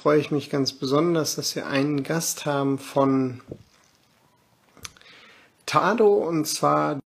[0.00, 3.42] Freue ich mich ganz besonders, dass wir einen Gast haben von
[5.66, 7.00] Tado und zwar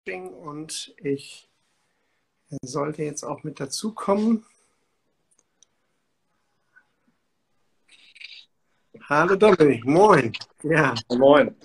[0.42, 1.48] und ich
[2.60, 4.44] sollte jetzt auch mit dazukommen.
[9.08, 10.32] Hallo Dominik, moin.
[10.62, 10.94] Ja.
[11.08, 11.56] Moin.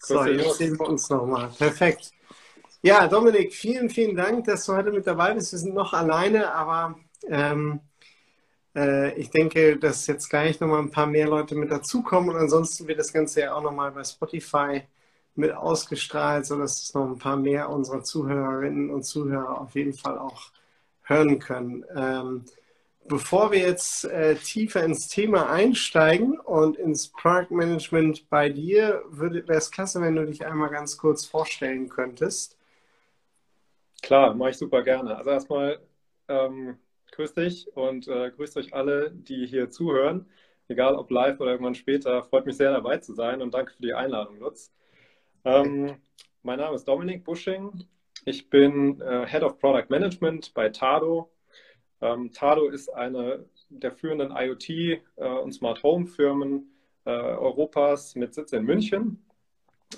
[0.00, 1.48] So, jetzt sehen wir uns nochmal.
[1.56, 2.10] Perfekt.
[2.82, 5.50] Ja, Dominik, vielen, vielen Dank, dass du heute mit dabei bist.
[5.52, 6.96] Wir sind noch alleine, aber
[7.26, 7.93] ähm, äh,
[8.74, 12.98] ich denke, dass jetzt gleich nochmal ein paar mehr Leute mit dazukommen und ansonsten wird
[12.98, 14.82] das Ganze ja auch nochmal bei Spotify
[15.36, 20.18] mit ausgestrahlt, sodass es noch ein paar mehr unserer Zuhörerinnen und Zuhörer auf jeden Fall
[20.18, 20.50] auch
[21.02, 21.84] hören können.
[21.94, 22.44] Ähm,
[23.06, 29.44] bevor wir jetzt äh, tiefer ins Thema einsteigen und ins Product Management bei dir, wäre
[29.48, 32.56] es klasse, wenn du dich einmal ganz kurz vorstellen könntest.
[34.02, 35.16] Klar, mache ich super gerne.
[35.16, 35.80] Also erstmal
[36.28, 36.78] ähm,
[37.14, 40.26] grüß dich und äh, grüßt euch alle, die hier zuhören,
[40.68, 42.22] egal ob live oder irgendwann später.
[42.22, 44.72] Freut mich sehr dabei zu sein und danke für die Einladung, Lutz.
[45.44, 45.96] Ähm,
[46.42, 47.84] mein Name ist Dominik Busching.
[48.24, 51.30] Ich bin äh, Head of Product Management bei Tado.
[52.00, 56.70] Ähm, Tado ist eine der führenden IoT- äh, und Smart Home Firmen
[57.04, 59.24] äh, Europas mit Sitz in München.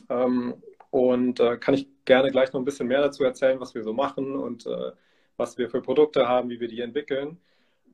[0.09, 0.55] Ähm,
[0.91, 3.93] und äh, kann ich gerne gleich noch ein bisschen mehr dazu erzählen, was wir so
[3.93, 4.93] machen und äh,
[5.37, 7.39] was wir für Produkte haben, wie wir die entwickeln.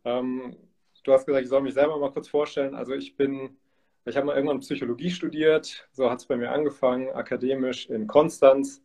[0.05, 0.57] Ähm,
[1.05, 2.75] du hast gesagt, ich soll mich selber mal kurz vorstellen.
[2.75, 3.57] Also ich bin,
[4.05, 8.83] ich habe mal irgendwann Psychologie studiert, so hat es bei mir angefangen, akademisch in Konstanz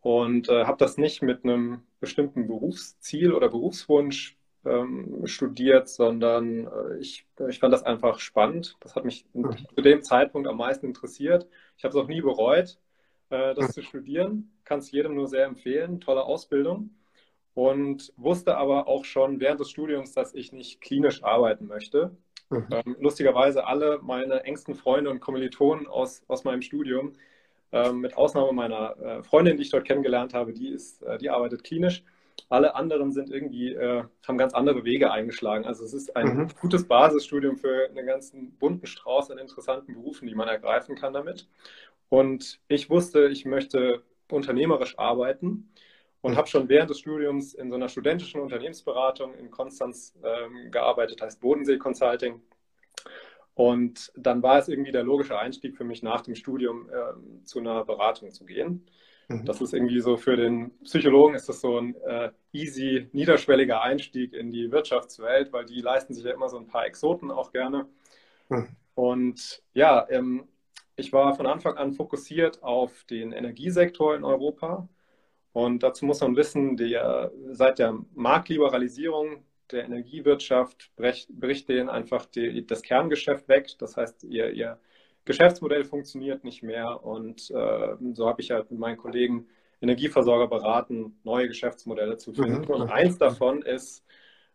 [0.00, 6.98] und äh, habe das nicht mit einem bestimmten Berufsziel oder Berufswunsch ähm, studiert, sondern äh,
[6.98, 8.76] ich, ich fand das einfach spannend.
[8.80, 9.56] Das hat mich mhm.
[9.74, 11.46] zu dem Zeitpunkt am meisten interessiert.
[11.76, 12.78] Ich habe es auch nie bereut,
[13.30, 13.72] äh, das mhm.
[13.72, 14.52] zu studieren.
[14.64, 16.00] Kann es jedem nur sehr empfehlen.
[16.00, 16.90] Tolle Ausbildung
[17.54, 22.16] und wusste aber auch schon während des Studiums, dass ich nicht klinisch arbeiten möchte.
[22.50, 22.66] Mhm.
[22.70, 27.12] Ähm, lustigerweise alle meine engsten Freunde und Kommilitonen aus, aus meinem Studium,
[27.72, 31.30] ähm, mit Ausnahme meiner äh, Freundin, die ich dort kennengelernt habe, die, ist, äh, die
[31.30, 32.02] arbeitet klinisch.
[32.48, 35.64] Alle anderen sind irgendwie, äh, haben ganz andere Wege eingeschlagen.
[35.64, 36.48] Also es ist ein mhm.
[36.60, 41.48] gutes Basisstudium für einen ganzen bunten Strauß an interessanten Berufen, die man ergreifen kann damit.
[42.08, 45.70] Und ich wusste, ich möchte unternehmerisch arbeiten
[46.22, 51.22] und habe schon während des Studiums in so einer studentischen Unternehmensberatung in Konstanz ähm, gearbeitet,
[51.22, 52.42] heißt Bodensee Consulting.
[53.54, 57.58] Und dann war es irgendwie der logische Einstieg für mich nach dem Studium äh, zu
[57.58, 58.86] einer Beratung zu gehen.
[59.28, 59.44] Mhm.
[59.44, 64.32] Das ist irgendwie so für den Psychologen ist das so ein äh, easy, niederschwelliger Einstieg
[64.32, 67.86] in die Wirtschaftswelt, weil die leisten sich ja immer so ein paar Exoten auch gerne.
[68.48, 68.68] Mhm.
[68.94, 70.44] Und ja, ähm,
[70.96, 74.88] ich war von Anfang an fokussiert auf den Energiesektor in Europa
[75.52, 82.66] und dazu muss man wissen, der, seit der Marktliberalisierung der Energiewirtschaft bricht denen einfach die,
[82.66, 83.68] das Kerngeschäft weg.
[83.78, 84.78] Das heißt, ihr, ihr
[85.24, 87.04] Geschäftsmodell funktioniert nicht mehr.
[87.04, 89.46] Und äh, so habe ich halt mit meinen Kollegen
[89.80, 92.62] Energieversorger beraten, neue Geschäftsmodelle zu finden.
[92.62, 92.70] Mhm.
[92.70, 94.04] Und eins davon ist,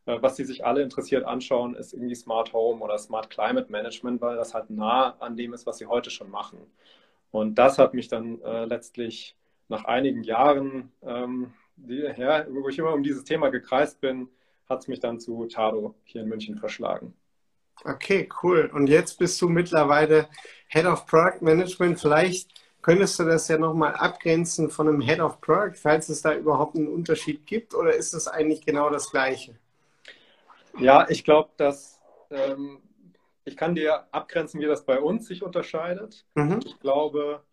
[0.06, 4.22] äh, was sie sich alle interessiert anschauen, ist irgendwie Smart Home oder Smart Climate Management,
[4.22, 6.60] weil das halt nah an dem ist, was sie heute schon machen.
[7.32, 9.36] Und das hat mich dann äh, letztlich
[9.68, 14.30] nach einigen Jahren, ähm, die, ja, wo ich immer um dieses Thema gekreist bin,
[14.70, 17.14] hat es mich dann zu Tado hier in München verschlagen.
[17.84, 18.72] Okay, cool.
[18.74, 20.30] Und jetzt bist du mittlerweile
[20.68, 22.00] Head of Product Management.
[22.00, 22.50] Vielleicht
[22.82, 26.76] könntest du das ja nochmal abgrenzen von einem Head of Product, falls es da überhaupt
[26.76, 29.56] einen Unterschied gibt, oder ist es eigentlich genau das Gleiche?
[30.80, 32.80] Ja, ich glaube, dass ähm,
[33.44, 36.26] ich kann dir abgrenzen, wie das bei uns sich unterscheidet.
[36.36, 36.60] Mhm.
[36.66, 37.44] Ich glaube,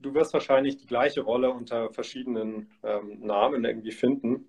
[0.00, 4.48] du wirst wahrscheinlich die gleiche Rolle unter verschiedenen ähm, Namen irgendwie finden.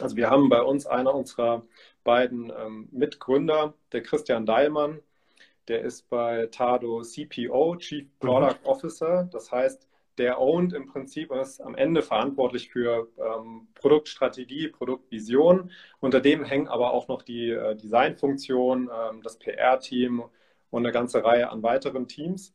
[0.00, 1.64] Also wir haben bei uns einer unserer
[2.04, 5.00] beiden ähm, Mitgründer, der Christian Deilmann,
[5.68, 8.06] der ist bei Tado CPO, Chief.
[8.20, 8.66] Product mhm.
[8.66, 9.28] Officer.
[9.30, 9.86] Das heißt,
[10.16, 15.70] der owned im Prinzip und ist am Ende verantwortlich für ähm, Produktstrategie, Produktvision.
[16.00, 20.24] Unter dem hängen aber auch noch die äh, Designfunktion, ähm, das PR-Team
[20.70, 22.54] und eine ganze Reihe an weiteren Teams.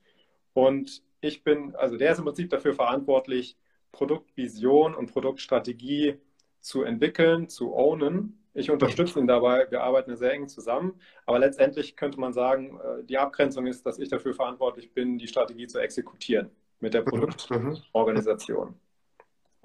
[0.53, 3.57] Und ich bin, also der ist im Prinzip dafür verantwortlich,
[3.91, 6.19] Produktvision und Produktstrategie
[6.61, 8.39] zu entwickeln, zu ownen.
[8.53, 13.03] Ich unterstütze ihn dabei, wir arbeiten sehr eng zusammen, aber letztendlich könnte man sagen, äh,
[13.03, 16.49] die Abgrenzung ist, dass ich dafür verantwortlich bin, die Strategie zu exekutieren
[16.79, 17.05] mit der mhm.
[17.05, 18.75] Produktorganisation.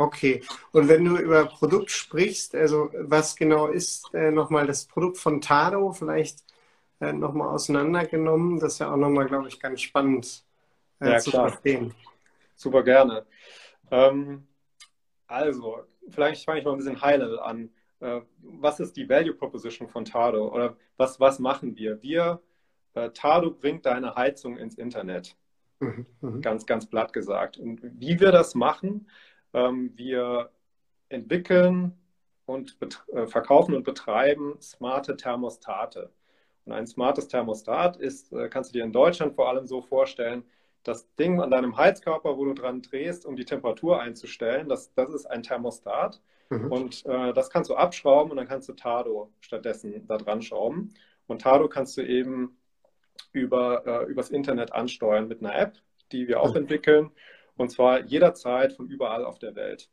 [0.01, 5.19] Okay, und wenn du über Produkt sprichst, also was genau ist äh, nochmal das Produkt
[5.19, 6.45] von Tado, vielleicht
[7.01, 10.45] äh, nochmal auseinandergenommen, das ist ja auch nochmal, glaube ich, ganz spannend
[11.00, 11.49] ja, zu klar.
[11.49, 11.95] verstehen.
[12.55, 13.25] Super gerne.
[13.91, 14.47] Ähm,
[15.27, 17.71] also, vielleicht fange ich mal ein bisschen High-Level an.
[18.00, 22.03] Äh, was ist die Value Proposition von Tado oder was, was machen wir?
[22.03, 22.41] Wir,
[22.95, 25.37] äh, Tado bringt deine Heizung ins Internet.
[25.81, 26.41] Mhm, mhm.
[26.41, 27.56] Ganz, ganz platt gesagt.
[27.59, 29.09] Und wie wir das machen,
[29.53, 30.50] ähm, wir
[31.09, 31.97] entwickeln
[32.47, 32.77] und
[33.12, 36.11] äh, verkaufen und betreiben smarte Thermostate.
[36.65, 40.45] Und ein smartes Thermostat ist, äh, kannst du dir in Deutschland vor allem so vorstellen,
[40.88, 45.11] das Ding an deinem Heizkörper, wo du dran drehst, um die Temperatur einzustellen, das, das
[45.11, 46.20] ist ein Thermostat.
[46.50, 46.73] Mhm.
[46.73, 50.94] Und äh, das kannst du abschrauben und dann kannst du Tado stattdessen da dran schrauben.
[51.26, 52.58] Und Tado kannst du eben
[53.32, 55.79] über, äh, übers Internet ansteuern mit einer App,
[56.11, 56.62] die wir auch mhm.
[56.62, 57.11] entwickeln.
[57.56, 59.90] Und zwar jederzeit von überall auf der Welt.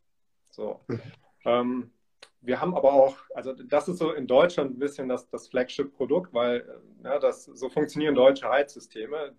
[0.50, 0.80] So.
[0.88, 1.01] Mhm.
[1.44, 1.92] Ähm,
[2.39, 6.33] wir haben aber auch, also das ist so in Deutschland ein bisschen das, das Flagship-Produkt,
[6.33, 9.36] weil äh, ja, das, so funktionieren deutsche Heizsysteme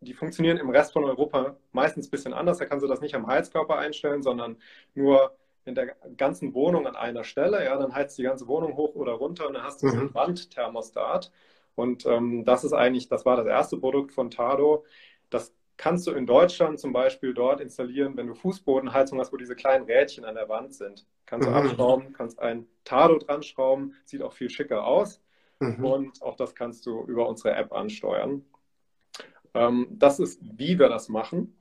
[0.00, 2.58] die funktionieren im Rest von Europa meistens ein bisschen anders.
[2.58, 4.56] Da kannst du das nicht am Heizkörper einstellen, sondern
[4.94, 7.64] nur in der ganzen Wohnung an einer Stelle.
[7.64, 9.90] Ja, dann heizt die ganze Wohnung hoch oder runter und dann hast du mhm.
[9.90, 11.30] so einen Wandthermostat.
[11.74, 14.84] Und ähm, das ist eigentlich, das war das erste Produkt von Tado.
[15.28, 19.54] Das kannst du in Deutschland zum Beispiel dort installieren, wenn du Fußbodenheizung hast, wo diese
[19.54, 21.06] kleinen Rädchen an der Wand sind.
[21.26, 21.56] Kannst du mhm.
[21.56, 25.22] abschrauben, kannst ein Tado dran schrauben, sieht auch viel schicker aus.
[25.58, 25.84] Mhm.
[25.84, 28.44] Und auch das kannst du über unsere App ansteuern.
[29.54, 31.56] Ähm, das ist, wie wir das machen.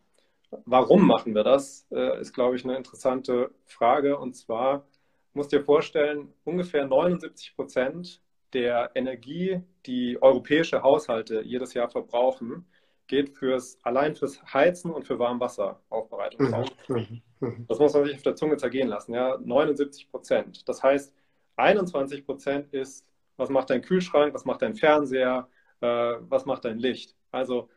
[0.66, 4.18] Warum machen wir das, äh, ist, glaube ich, eine interessante Frage.
[4.18, 4.88] Und zwar
[5.34, 8.22] musst du dir vorstellen, ungefähr 79 Prozent
[8.54, 12.66] der Energie, die europäische Haushalte jedes Jahr verbrauchen,
[13.08, 16.66] geht fürs, allein fürs Heizen und für Warmwasseraufbereitung.
[16.88, 17.66] Mhm, mhm.
[17.68, 19.14] Das muss man sich auf der Zunge zergehen lassen.
[19.14, 19.38] Ja?
[19.44, 20.68] 79 Prozent.
[20.68, 21.14] Das heißt,
[21.58, 23.06] 21 Prozent ist,
[23.38, 25.48] was macht dein Kühlschrank, was macht dein Fernseher,
[25.82, 27.16] äh, was macht dein Licht.
[27.32, 27.70] Also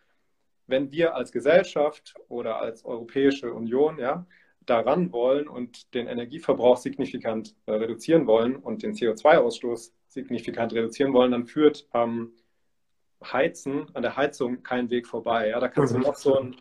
[0.73, 4.27] wenn wir als Gesellschaft oder als Europäische Union ja,
[4.67, 11.31] daran wollen und den Energieverbrauch signifikant äh, reduzieren wollen und den CO2-Ausstoß signifikant reduzieren wollen,
[11.31, 12.33] dann führt am
[13.23, 15.51] Heizen, an der Heizung kein Weg vorbei.
[15.51, 15.61] Ja?
[15.61, 16.01] Da kannst mhm.
[16.01, 16.57] du noch so einen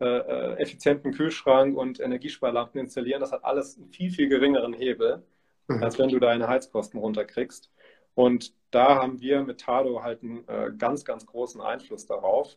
[0.00, 3.20] äh, äh, effizienten Kühlschrank und Energiesparlampen installieren.
[3.20, 5.22] Das hat alles einen viel, viel geringeren Hebel,
[5.68, 5.82] mhm.
[5.82, 7.70] als wenn du deine Heizkosten runterkriegst.
[8.14, 12.56] Und da haben wir mit Tado halt einen äh, ganz, ganz großen Einfluss darauf.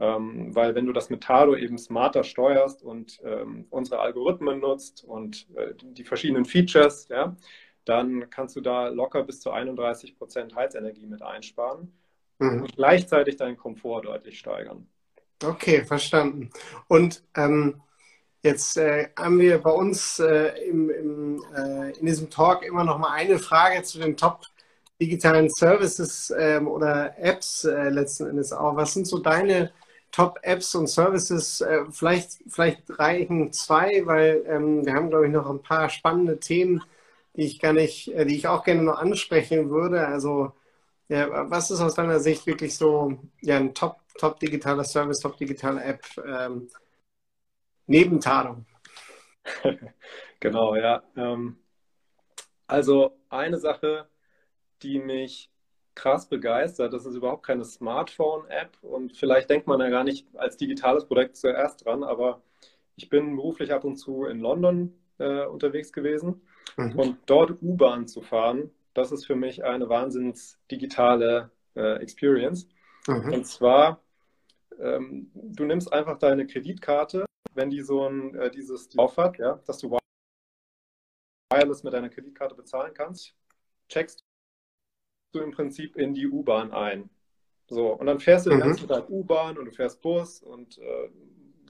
[0.00, 5.04] Ähm, weil wenn du das mit Tado eben smarter steuerst und ähm, unsere Algorithmen nutzt
[5.04, 7.36] und äh, die verschiedenen Features, ja,
[7.84, 11.92] dann kannst du da locker bis zu 31 Prozent Heizenergie mit einsparen
[12.38, 12.62] mhm.
[12.62, 14.88] und gleichzeitig deinen Komfort deutlich steigern.
[15.44, 16.50] Okay, verstanden.
[16.88, 17.80] Und ähm,
[18.42, 22.98] jetzt äh, haben wir bei uns äh, im, im, äh, in diesem Talk immer noch
[22.98, 24.42] mal eine Frage zu den Top
[25.00, 28.76] digitalen Services ähm, oder Apps äh, letzten Endes auch.
[28.76, 29.72] Was sind so deine
[30.14, 31.60] Top-Apps und Services.
[31.60, 36.38] Äh, vielleicht, vielleicht reichen zwei, weil ähm, wir haben, glaube ich, noch ein paar spannende
[36.38, 36.84] Themen,
[37.36, 40.06] die ich gar nicht, äh, die ich auch gerne noch ansprechen würde.
[40.06, 40.52] Also,
[41.08, 45.36] ja, was ist aus deiner Sicht wirklich so ja, ein Top, Top digitaler Service, Top
[45.36, 46.68] digitale App ähm,
[47.88, 48.66] neben Tarnung?
[50.40, 51.02] genau, ja.
[51.16, 51.58] Ähm,
[52.68, 54.08] also eine Sache,
[54.82, 55.50] die mich
[55.94, 56.92] krass begeistert.
[56.92, 61.36] Das ist überhaupt keine Smartphone-App und vielleicht denkt man ja gar nicht als digitales Projekt
[61.36, 62.42] zuerst dran, aber
[62.96, 66.42] ich bin beruflich ab und zu in London äh, unterwegs gewesen
[66.76, 66.98] mhm.
[66.98, 72.68] und dort U-Bahn zu fahren, das ist für mich eine wahnsinns digitale äh, Experience.
[73.06, 73.32] Mhm.
[73.32, 74.00] Und zwar,
[74.80, 77.24] ähm, du nimmst einfach deine Kreditkarte,
[77.54, 79.98] wenn die so ein, äh, dieses drauf hat, ja, dass du
[81.50, 83.34] wireless mit deiner Kreditkarte bezahlen kannst,
[83.88, 84.20] checkst
[85.34, 87.10] du im Prinzip in die U-Bahn ein.
[87.68, 88.64] So, und dann fährst du den mhm.
[88.64, 91.08] ganzen Tag U-Bahn und du fährst Bus und äh,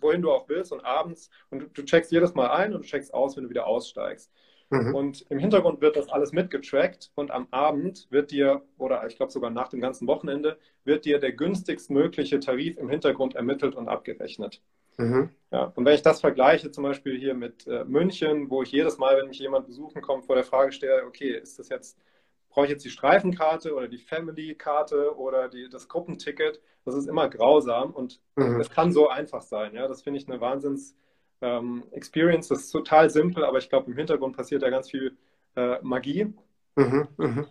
[0.01, 2.87] wohin du auch willst und abends und du, du, checkst jedes Mal ein und du
[2.87, 4.31] checkst aus, wenn du wieder aussteigst.
[4.71, 4.95] Mhm.
[4.95, 9.33] Und im Hintergrund wird das alles mitgetrackt und am Abend wird dir, oder ich glaube
[9.33, 14.61] sogar nach dem ganzen Wochenende, wird dir der günstigstmögliche Tarif im Hintergrund ermittelt und abgerechnet.
[14.97, 15.31] Mhm.
[15.51, 18.99] Ja, und wenn ich das vergleiche, zum Beispiel hier mit äh, München, wo ich jedes
[18.99, 21.99] Mal, wenn mich jemand besuchen kommt, vor der Frage stehe, okay, ist das jetzt
[22.55, 26.61] brauche ich jetzt die Streifenkarte oder die Family-Karte oder die, das Gruppenticket.
[26.85, 28.61] Das ist immer grausam und mhm.
[28.61, 29.75] es kann so einfach sein.
[29.75, 29.89] Ja?
[29.89, 32.47] Das finde ich eine Wahnsinns-Experience.
[32.47, 35.17] Ähm, das ist total simpel, aber ich glaube, im Hintergrund passiert da ganz viel
[35.57, 36.33] äh, Magie.
[36.77, 37.09] Mhm.
[37.17, 37.47] Mhm.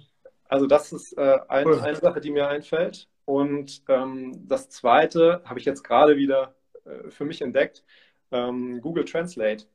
[0.46, 1.82] Also das ist äh, ein, cool.
[1.82, 3.10] eine Sache, die mir einfällt.
[3.26, 6.56] Und ähm, das Zweite habe ich jetzt gerade wieder
[6.86, 7.84] äh, für mich entdeckt,
[8.32, 9.66] ähm, Google Translate,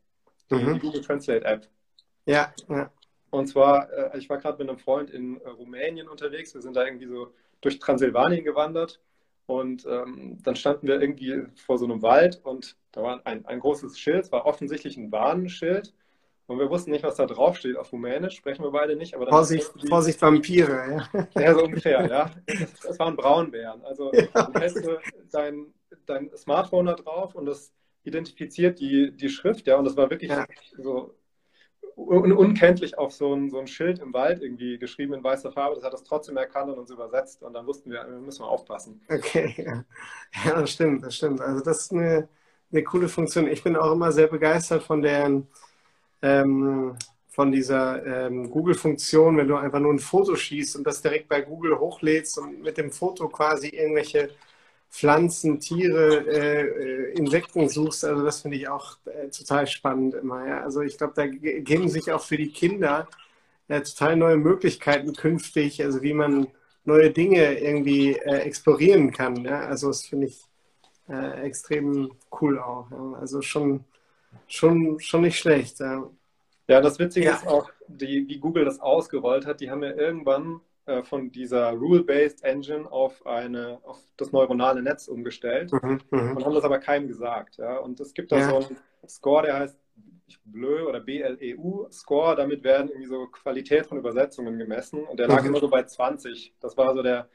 [0.50, 0.74] die, mhm.
[0.74, 1.68] die, Google Translate App.
[2.24, 2.90] Ja, ja.
[3.30, 6.54] Und zwar, äh, ich war gerade mit einem Freund in äh, Rumänien unterwegs.
[6.54, 9.00] Wir sind da irgendwie so durch Transsilvanien gewandert.
[9.46, 13.60] Und ähm, dann standen wir irgendwie vor so einem Wald und da war ein, ein
[13.60, 15.94] großes Schild, es war offensichtlich ein Warnschild.
[16.46, 19.14] Und wir wussten nicht, was da draufsteht auf Rumänisch, sprechen wir beide nicht.
[19.14, 21.28] Aber Vorsicht, die, Vorsicht, Vampire, ja.
[21.42, 22.30] Ja, so ungefähr, ja.
[22.44, 23.82] Es, es waren Braunbären.
[23.84, 24.42] Also ja.
[24.42, 24.86] du hältst
[25.30, 25.66] dein,
[26.04, 27.72] dein Smartphone da drauf und das
[28.04, 29.76] identifiziert die, die Schrift, ja.
[29.76, 30.46] Und das war wirklich ja.
[30.76, 31.14] so
[31.98, 35.74] un unkenntlich auf so ein, so ein Schild im Wald irgendwie geschrieben in weißer Farbe.
[35.74, 37.42] Das hat es trotzdem erkannt und uns übersetzt.
[37.42, 39.00] Und dann wussten wir, wir müssen wir aufpassen.
[39.08, 39.84] Okay, ja.
[40.44, 41.40] ja, das stimmt, das stimmt.
[41.40, 42.28] Also das ist eine,
[42.70, 43.48] eine coole Funktion.
[43.48, 45.48] Ich bin auch immer sehr begeistert von deren
[46.22, 46.96] ähm,
[47.38, 51.40] von dieser ähm, Google-Funktion, wenn du einfach nur ein Foto schießt und das direkt bei
[51.40, 54.30] Google hochlädst und mit dem Foto quasi irgendwelche
[54.90, 58.04] Pflanzen, Tiere, äh, äh Insekten suchst.
[58.04, 60.46] Also das finde ich auch äh, total spannend immer.
[60.46, 60.62] Ja?
[60.62, 63.08] Also ich glaube, da geben sich auch für die Kinder
[63.68, 66.48] äh, total neue Möglichkeiten künftig, also wie man
[66.84, 69.44] neue Dinge irgendwie äh, explorieren kann.
[69.44, 69.60] Ja?
[69.66, 70.42] Also das finde ich
[71.08, 72.90] äh, extrem cool auch.
[72.90, 73.18] Ja?
[73.20, 73.84] Also schon
[74.46, 75.80] schon, schon nicht schlecht.
[75.80, 80.60] Ja, das Witzige ist auch, die, wie Google das ausgerollt hat, die haben ja irgendwann
[80.88, 86.36] äh, von dieser Rule-Based Engine auf, eine, auf das neuronale Netz umgestellt mhm, mhm.
[86.36, 87.58] und haben das aber keinem gesagt.
[87.58, 87.76] Ja?
[87.76, 88.48] Und es gibt da ja.
[88.48, 89.78] so einen Score, der heißt
[90.46, 95.42] BLEU oder BLEU Score, damit werden irgendwie so Qualität von Übersetzungen gemessen und der lag
[95.42, 95.48] mhm.
[95.48, 96.54] immer so bei 20.
[96.58, 97.28] Das war so der,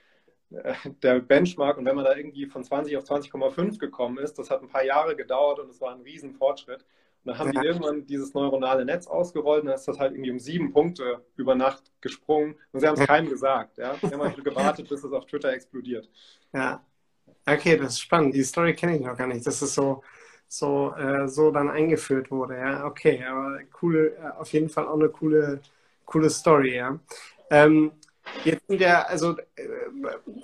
[1.03, 4.63] der Benchmark und wenn man da irgendwie von 20 auf 20,5 gekommen ist, das hat
[4.63, 6.86] ein paar Jahre gedauert und es war ein Riesenfortschritt.
[7.24, 7.62] Und dann haben ja.
[7.62, 11.24] die irgendwann dieses neuronale Netz ausgerollt und dann ist das halt irgendwie um sieben Punkte
[11.36, 13.77] über Nacht gesprungen und sie haben es keinem gesagt.
[13.77, 13.96] Ja?
[14.01, 16.10] Sie haben halt gewartet, bis es auf Twitter explodiert.
[16.53, 16.84] Ja,
[17.46, 18.36] okay, das ist spannend.
[18.36, 20.03] Die Story kenne ich noch gar nicht, dass es so,
[20.48, 22.58] so, äh, so dann eingeführt wurde.
[22.58, 25.62] Ja, okay, aber cool, äh, auf jeden Fall auch eine coole,
[26.06, 26.75] coole Story.
[26.75, 27.00] Ja.
[27.50, 27.94] Ähm,
[28.44, 29.68] Jetzt sind ja, also äh,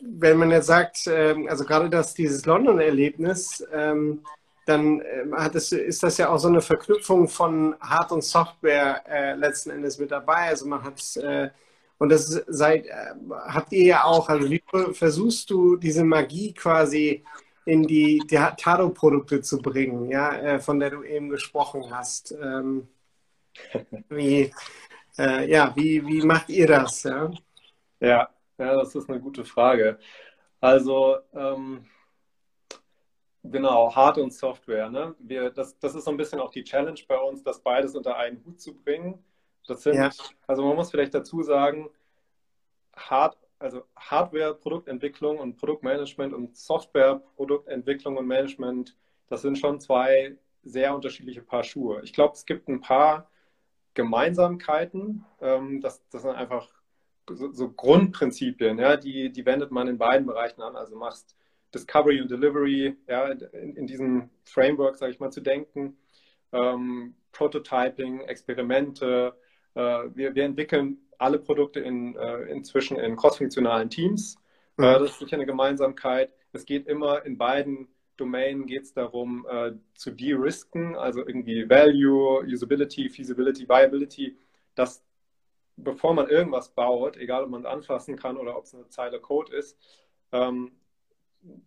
[0.01, 4.21] wenn man jetzt sagt, ähm, also gerade das dieses London-Erlebnis, ähm,
[4.69, 9.33] dann ähm, es, ist das ja auch so eine Verknüpfung von Hard- und Software äh,
[9.35, 10.49] letzten Endes mit dabei.
[10.49, 11.49] Also man hat äh,
[11.97, 12.85] und das seid,
[13.29, 17.25] habt ihr ja auch, also wie versuchst du diese Magie quasi
[17.65, 22.33] in die, die Tado-Produkte zu bringen, ja, von der du eben gesprochen hast?
[24.07, 24.53] wie,
[25.17, 27.03] ja, wie, wie macht ihr das?
[27.03, 27.31] Ja?
[27.99, 29.99] Ja, ja, das ist eine gute Frage.
[30.61, 31.85] Also, ähm,
[33.43, 34.89] genau, Hard- und Software.
[34.89, 35.15] Ne?
[35.19, 38.17] Wir, das, das ist so ein bisschen auch die Challenge bei uns, das beides unter
[38.17, 39.23] einen Hut zu bringen.
[39.67, 40.09] Das sind, ja.
[40.47, 41.89] also man muss vielleicht dazu sagen,
[42.95, 48.95] Hard, also Hardware-Produktentwicklung und Produktmanagement und Software-Produktentwicklung und Management,
[49.27, 52.01] das sind schon zwei sehr unterschiedliche Paar Schuhe.
[52.03, 53.29] Ich glaube, es gibt ein paar
[53.93, 55.25] Gemeinsamkeiten.
[55.41, 56.69] Ähm, das, das sind einfach
[57.29, 60.75] so, so, Grundprinzipien, ja, die, die wendet man in beiden Bereichen an.
[60.75, 61.35] Also machst
[61.73, 65.97] Discovery und Delivery, ja, in, in diesem Framework, sage ich mal, zu denken.
[66.51, 69.33] Ähm, Prototyping, Experimente.
[69.75, 69.81] Äh,
[70.15, 74.37] wir, wir entwickeln alle Produkte in, äh, inzwischen in crossfunktionalen Teams.
[74.77, 74.83] Mhm.
[74.85, 76.33] Äh, das ist sicher eine Gemeinsamkeit.
[76.53, 77.87] Es geht immer in beiden
[78.19, 84.37] Domainen geht es darum, äh, zu de-risken, also irgendwie Value, Usability, Feasibility, Viability,
[84.75, 85.03] dass
[85.77, 89.19] bevor man irgendwas baut, egal ob man es anfassen kann oder ob es eine Zeile
[89.19, 89.77] Code ist,
[90.31, 90.71] ähm,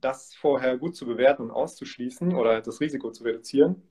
[0.01, 3.83] das vorher gut zu bewerten und auszuschließen oder das Risiko zu reduzieren.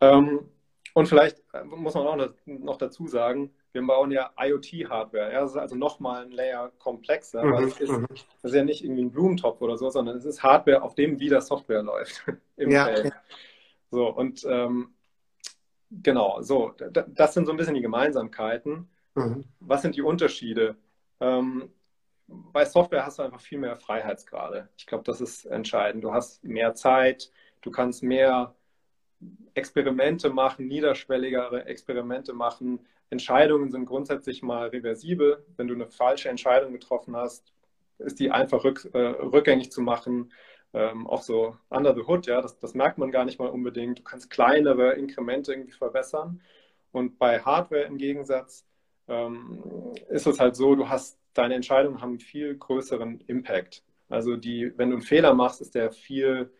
[0.00, 0.48] Ähm,
[0.94, 5.32] und vielleicht äh, muss man auch noch dazu sagen, wir bauen ja IoT-Hardware.
[5.32, 8.06] Ja, das ist also nochmal ein Layer komplexer, mhm, weil es ist, mhm.
[8.08, 11.18] das ist ja nicht irgendwie ein Blumentopf oder so, sondern es ist Hardware, auf dem
[11.18, 12.24] wieder Software läuft
[12.56, 13.12] im ja, Feld.
[13.90, 14.94] So, und ähm,
[15.90, 18.88] genau, so, das sind so ein bisschen die Gemeinsamkeiten.
[19.16, 19.44] Mhm.
[19.58, 20.76] Was sind die Unterschiede?
[21.20, 21.70] Ähm,
[22.26, 24.68] bei Software hast du einfach viel mehr Freiheitsgrade.
[24.76, 26.04] Ich glaube, das ist entscheidend.
[26.04, 28.54] Du hast mehr Zeit, du kannst mehr
[29.54, 32.80] Experimente machen, niederschwelligere Experimente machen.
[33.10, 35.44] Entscheidungen sind grundsätzlich mal reversibel.
[35.56, 37.52] Wenn du eine falsche Entscheidung getroffen hast,
[37.98, 40.32] ist die einfach rück, äh, rückgängig zu machen.
[40.72, 44.00] Ähm, auch so under the hood, ja, das, das merkt man gar nicht mal unbedingt.
[44.00, 46.40] Du kannst kleinere Inkremente irgendwie verbessern.
[46.90, 48.66] Und bei Hardware im Gegensatz
[49.06, 49.62] ähm,
[50.08, 53.82] ist es halt so, du hast, deine Entscheidungen haben einen viel größeren Impact.
[54.08, 56.50] Also die, wenn du einen Fehler machst, ist der viel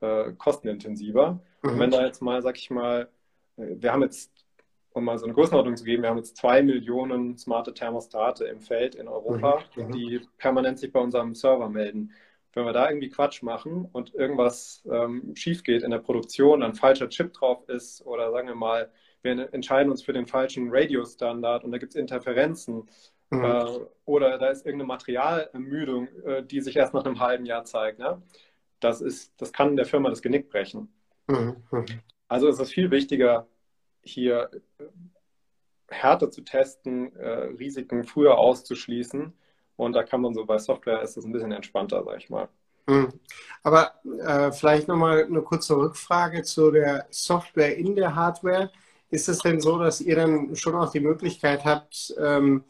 [0.00, 1.40] äh, kostenintensiver.
[1.62, 1.70] Mhm.
[1.70, 3.08] Und wenn da jetzt mal, sag ich mal,
[3.56, 4.30] äh, wir haben jetzt
[4.94, 8.60] um mal so eine Größenordnung zu geben, wir haben jetzt zwei Millionen smarte Thermostate im
[8.60, 9.90] Feld in Europa, mhm.
[9.90, 12.12] die permanent sich bei unserem Server melden.
[12.52, 16.76] Wenn wir da irgendwie Quatsch machen und irgendwas ähm, schief geht in der Produktion, ein
[16.76, 18.88] falscher Chip drauf ist oder sagen wir mal,
[19.22, 22.88] wir entscheiden uns für den falschen Radiostandard und da gibt es Interferenzen
[23.38, 23.44] mhm.
[23.44, 27.98] äh, oder da ist irgendeine Materialermüdung, äh, die sich erst nach einem halben Jahr zeigt.
[27.98, 28.22] Ne?
[28.80, 30.92] Das, ist, das kann der Firma das Genick brechen.
[31.26, 31.56] Mhm.
[31.70, 31.86] mhm.
[32.26, 33.46] Also ist es viel wichtiger,
[34.02, 34.84] hier äh,
[35.88, 39.32] härter zu testen, äh, Risiken früher auszuschließen.
[39.76, 42.48] Und da kann man so bei Software ist es ein bisschen entspannter, sag ich mal.
[42.86, 43.08] Mhm.
[43.62, 48.70] Aber äh, vielleicht nochmal eine kurze Rückfrage zu der Software in der Hardware.
[49.10, 52.64] Ist es denn so, dass ihr dann schon auch die Möglichkeit habt, ähm,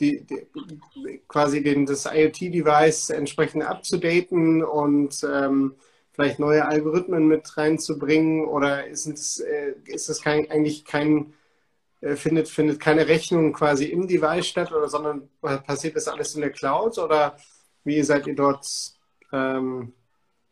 [0.00, 5.74] die, die, quasi den, das IoT-Device entsprechend abzudaten und ähm,
[6.12, 8.46] vielleicht neue Algorithmen mit reinzubringen?
[8.46, 11.34] Oder ist es, äh, ist es kein, eigentlich kein,
[12.00, 16.40] äh, findet, findet keine Rechnung quasi im Device statt, oder sondern passiert das alles in
[16.42, 16.98] der Cloud?
[16.98, 17.36] Oder
[17.84, 18.66] wie seid ihr dort,
[19.32, 19.92] ähm,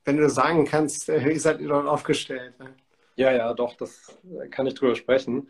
[0.05, 2.55] wenn du das sagen kannst, äh, wie seid ihr dort aufgestellt?
[3.17, 4.17] Ja, ja, doch, das
[4.51, 5.49] kann ich drüber sprechen.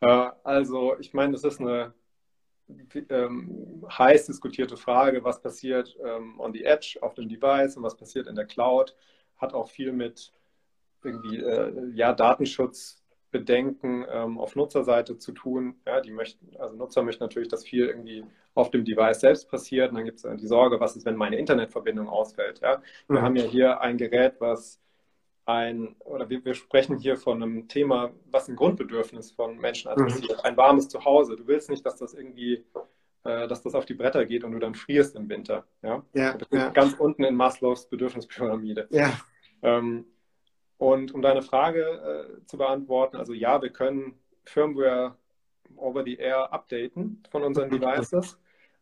[0.00, 1.92] Äh, also, ich meine, das ist eine
[3.08, 7.96] ähm, heiß diskutierte Frage, was passiert ähm, on the edge auf dem Device und was
[7.96, 8.94] passiert in der Cloud,
[9.36, 10.32] hat auch viel mit
[11.02, 15.76] irgendwie äh, ja, Datenschutzbedenken ähm, auf Nutzerseite zu tun.
[15.86, 18.24] Ja, die möchten, also Nutzer möchten natürlich, dass viel irgendwie
[18.54, 19.90] auf dem Device selbst passiert.
[19.90, 22.60] Und dann gibt es äh, die Sorge, was ist, wenn meine Internetverbindung ausfällt.
[22.60, 22.82] Ja?
[23.08, 23.22] Wir mhm.
[23.22, 24.80] haben ja hier ein Gerät, was
[25.46, 30.38] ein, oder wir, wir, sprechen hier von einem Thema, was ein Grundbedürfnis von Menschen adressiert.
[30.38, 30.44] Mhm.
[30.44, 31.36] Ein warmes Zuhause.
[31.36, 32.64] Du willst nicht, dass das irgendwie,
[33.24, 35.64] äh, dass das auf die Bretter geht und du dann frierst im Winter.
[35.82, 36.68] Ja, ja, ja.
[36.70, 38.88] ganz unten in Maslows Bedürfnispyramide.
[38.90, 39.12] Ja.
[39.62, 40.04] Ähm,
[40.78, 45.16] und um deine Frage äh, zu beantworten, also ja, wir können Firmware
[45.76, 47.80] over the air updaten von unseren mhm.
[47.80, 48.38] Devices.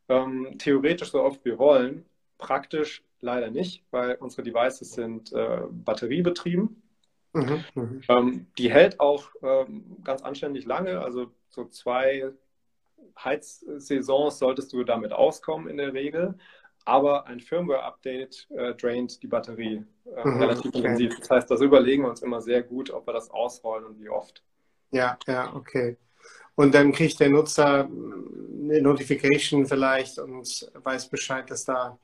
[0.08, 2.04] Ähm, theoretisch so oft wir wollen.
[2.38, 6.82] Praktisch leider nicht, weil unsere Devices sind äh, batteriebetrieben.
[7.34, 7.64] Mhm,
[8.08, 12.32] ähm, die hält auch ähm, ganz anständig lange, also so zwei
[13.22, 16.34] Heizsaisons solltest du damit auskommen in der Regel.
[16.84, 20.78] Aber ein Firmware-Update äh, draint die Batterie äh, mhm, relativ okay.
[20.78, 21.18] intensiv.
[21.18, 24.08] Das heißt, das überlegen wir uns immer sehr gut, ob wir das ausrollen und wie
[24.08, 24.42] oft.
[24.90, 25.98] Ja, ja, okay.
[26.54, 31.98] Und dann kriegt der Nutzer eine Notification vielleicht und weiß Bescheid, dass da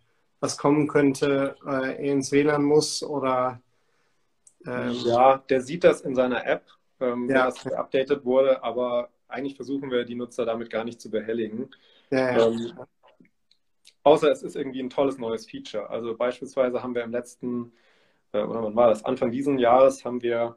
[0.44, 3.62] was kommen könnte, äh, ins WLAN muss oder
[4.66, 6.66] ähm, ja, der sieht das in seiner App,
[7.00, 7.46] ähm, ja.
[7.46, 11.70] das geupdatet wurde, aber eigentlich versuchen wir die Nutzer damit gar nicht zu behelligen.
[12.10, 12.46] Ja, ja.
[12.46, 12.72] Ähm,
[14.02, 15.88] außer es ist irgendwie ein tolles neues Feature.
[15.88, 17.72] Also beispielsweise haben wir im letzten,
[18.32, 20.56] äh, oder wann war das, Anfang dieses Jahres haben wir,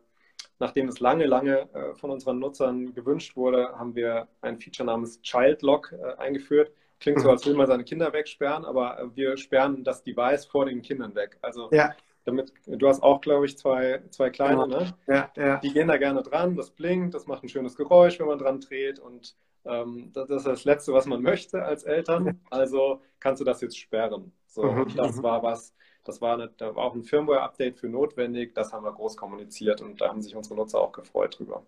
[0.60, 5.22] nachdem es lange, lange äh, von unseren Nutzern gewünscht wurde, haben wir ein Feature namens
[5.22, 6.72] Child Lock äh, eingeführt.
[7.00, 10.82] Klingt so, als will man seine Kinder wegsperren, aber wir sperren das Device vor den
[10.82, 11.38] Kindern weg.
[11.42, 11.96] Also ja.
[12.26, 14.80] damit, du hast auch, glaube ich, zwei, zwei kleine, genau.
[14.80, 14.94] ne?
[15.08, 15.58] Ja, ja.
[15.58, 18.60] Die gehen da gerne dran, das blinkt, das macht ein schönes Geräusch, wenn man dran
[18.60, 22.42] dreht und ähm, das, ist das Letzte, was man möchte als Eltern.
[22.50, 24.32] Also kannst du das jetzt sperren.
[24.48, 24.96] So, mhm.
[24.96, 25.24] das mhm.
[25.24, 28.94] war was, das war, eine, da war auch ein Firmware-Update für notwendig, das haben wir
[28.94, 31.64] groß kommuniziert und da haben sich unsere Nutzer auch gefreut drüber.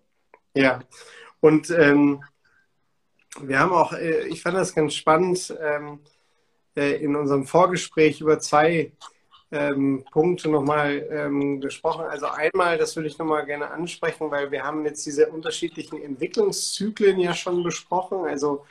[0.54, 0.80] Ja,
[1.40, 2.24] und ähm,
[3.46, 6.00] wir haben auch, äh, ich fand das ganz spannend, ähm,
[6.76, 8.92] äh, in unserem Vorgespräch über zwei
[9.52, 12.04] ähm, Punkte nochmal ähm, gesprochen.
[12.04, 17.18] Also einmal, das würde ich nochmal gerne ansprechen, weil wir haben jetzt diese unterschiedlichen Entwicklungszyklen
[17.18, 18.24] ja schon besprochen.
[18.26, 18.64] Also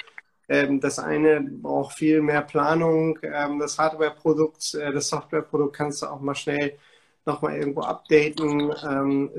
[0.47, 3.19] das eine braucht viel mehr Planung.
[3.21, 6.75] Das Hardware-Produkt, äh, das Software-Produkt kannst du auch mal schnell
[7.23, 8.73] nochmal irgendwo updaten.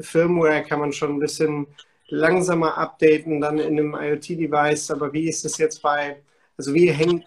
[0.02, 1.66] Firmware kann man schon ein bisschen
[2.10, 4.90] langsamer updaten dann in einem IoT-Device.
[4.90, 6.22] Aber wie ist es jetzt bei,
[6.56, 7.26] also wie hängt,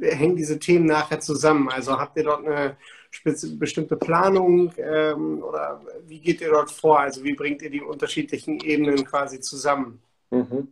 [0.00, 1.68] hängen diese Themen nachher zusammen?
[1.68, 2.76] Also habt ihr dort eine
[3.22, 7.00] bestimmte Planung ähm, oder wie geht ihr dort vor?
[7.00, 10.00] Also wie bringt ihr die unterschiedlichen Ebenen quasi zusammen?
[10.30, 10.68] Mhm.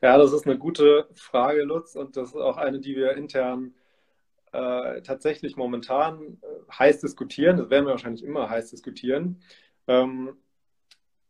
[0.00, 3.74] Ja, das ist eine gute Frage, Lutz, und das ist auch eine, die wir intern
[4.52, 7.56] äh, tatsächlich momentan äh, heiß diskutieren.
[7.56, 9.42] Das werden wir wahrscheinlich immer heiß diskutieren.
[9.88, 10.36] Ähm,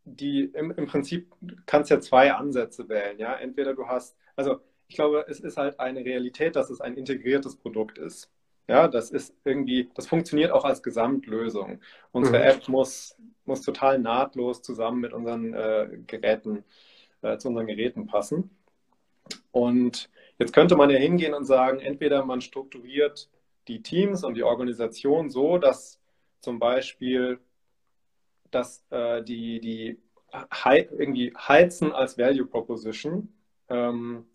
[0.05, 1.31] die im, im Prinzip
[1.65, 3.17] kannst ja zwei Ansätze wählen.
[3.19, 6.95] Ja, entweder du hast, also ich glaube, es ist halt eine Realität, dass es ein
[6.95, 8.29] integriertes Produkt ist.
[8.67, 11.81] Ja, das ist irgendwie, das funktioniert auch als Gesamtlösung.
[12.11, 12.43] Unsere mhm.
[12.43, 13.15] App muss,
[13.45, 16.63] muss total nahtlos zusammen mit unseren äh, Geräten,
[17.21, 18.49] äh, zu unseren Geräten passen.
[19.51, 23.29] Und jetzt könnte man ja hingehen und sagen, entweder man strukturiert
[23.67, 25.99] die Teams und die Organisation so, dass
[26.39, 27.39] zum Beispiel
[28.55, 29.99] dass äh, die, die
[30.61, 33.33] irgendwie heizen als Value Proposition
[33.69, 34.25] ähm,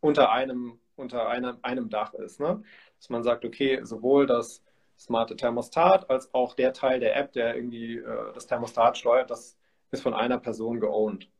[0.00, 2.40] unter einem unter einem, einem Dach ist.
[2.40, 2.62] Ne?
[2.98, 4.62] Dass man sagt, okay, sowohl das
[4.98, 9.56] smarte Thermostat als auch der Teil der App, der irgendwie äh, das Thermostat steuert, das
[9.90, 11.30] ist von einer Person geowned.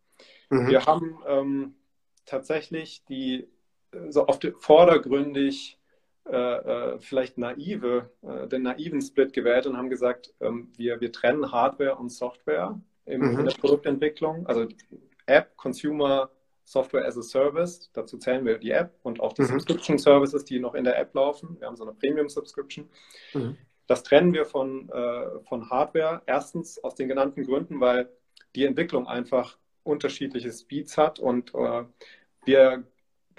[0.48, 0.68] Mhm.
[0.68, 1.74] Wir haben ähm,
[2.24, 3.48] tatsächlich die
[4.08, 5.79] so oft vordergründig
[6.30, 11.12] äh, äh, vielleicht naive, äh, den naiven Split gewählt und haben gesagt, ähm, wir, wir
[11.12, 13.40] trennen Hardware und Software im, mhm.
[13.40, 14.46] in der Produktentwicklung.
[14.46, 14.68] Also
[15.26, 16.30] App, Consumer,
[16.64, 17.90] Software as a Service.
[17.92, 19.46] Dazu zählen wir die App und auch die mhm.
[19.46, 21.56] Subscription Services, die noch in der App laufen.
[21.58, 22.88] Wir haben so eine Premium Subscription.
[23.34, 23.56] Mhm.
[23.86, 26.22] Das trennen wir von, äh, von Hardware.
[26.26, 28.08] Erstens aus den genannten Gründen, weil
[28.54, 31.84] die Entwicklung einfach unterschiedliche Speeds hat und äh,
[32.44, 32.84] wir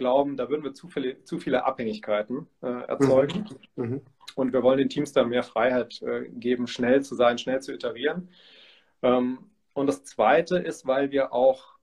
[0.02, 3.46] glauben, da würden wir zu viele, zu viele Abhängigkeiten äh, erzeugen.
[3.76, 3.86] Mhm.
[3.86, 4.02] mhm.
[4.34, 7.74] Und wir wollen den Teams da mehr Freiheit äh, geben, schnell zu sein, schnell zu
[7.74, 8.30] iterieren.
[9.02, 9.40] Ähm,
[9.74, 11.76] und das Zweite ist, weil wir auch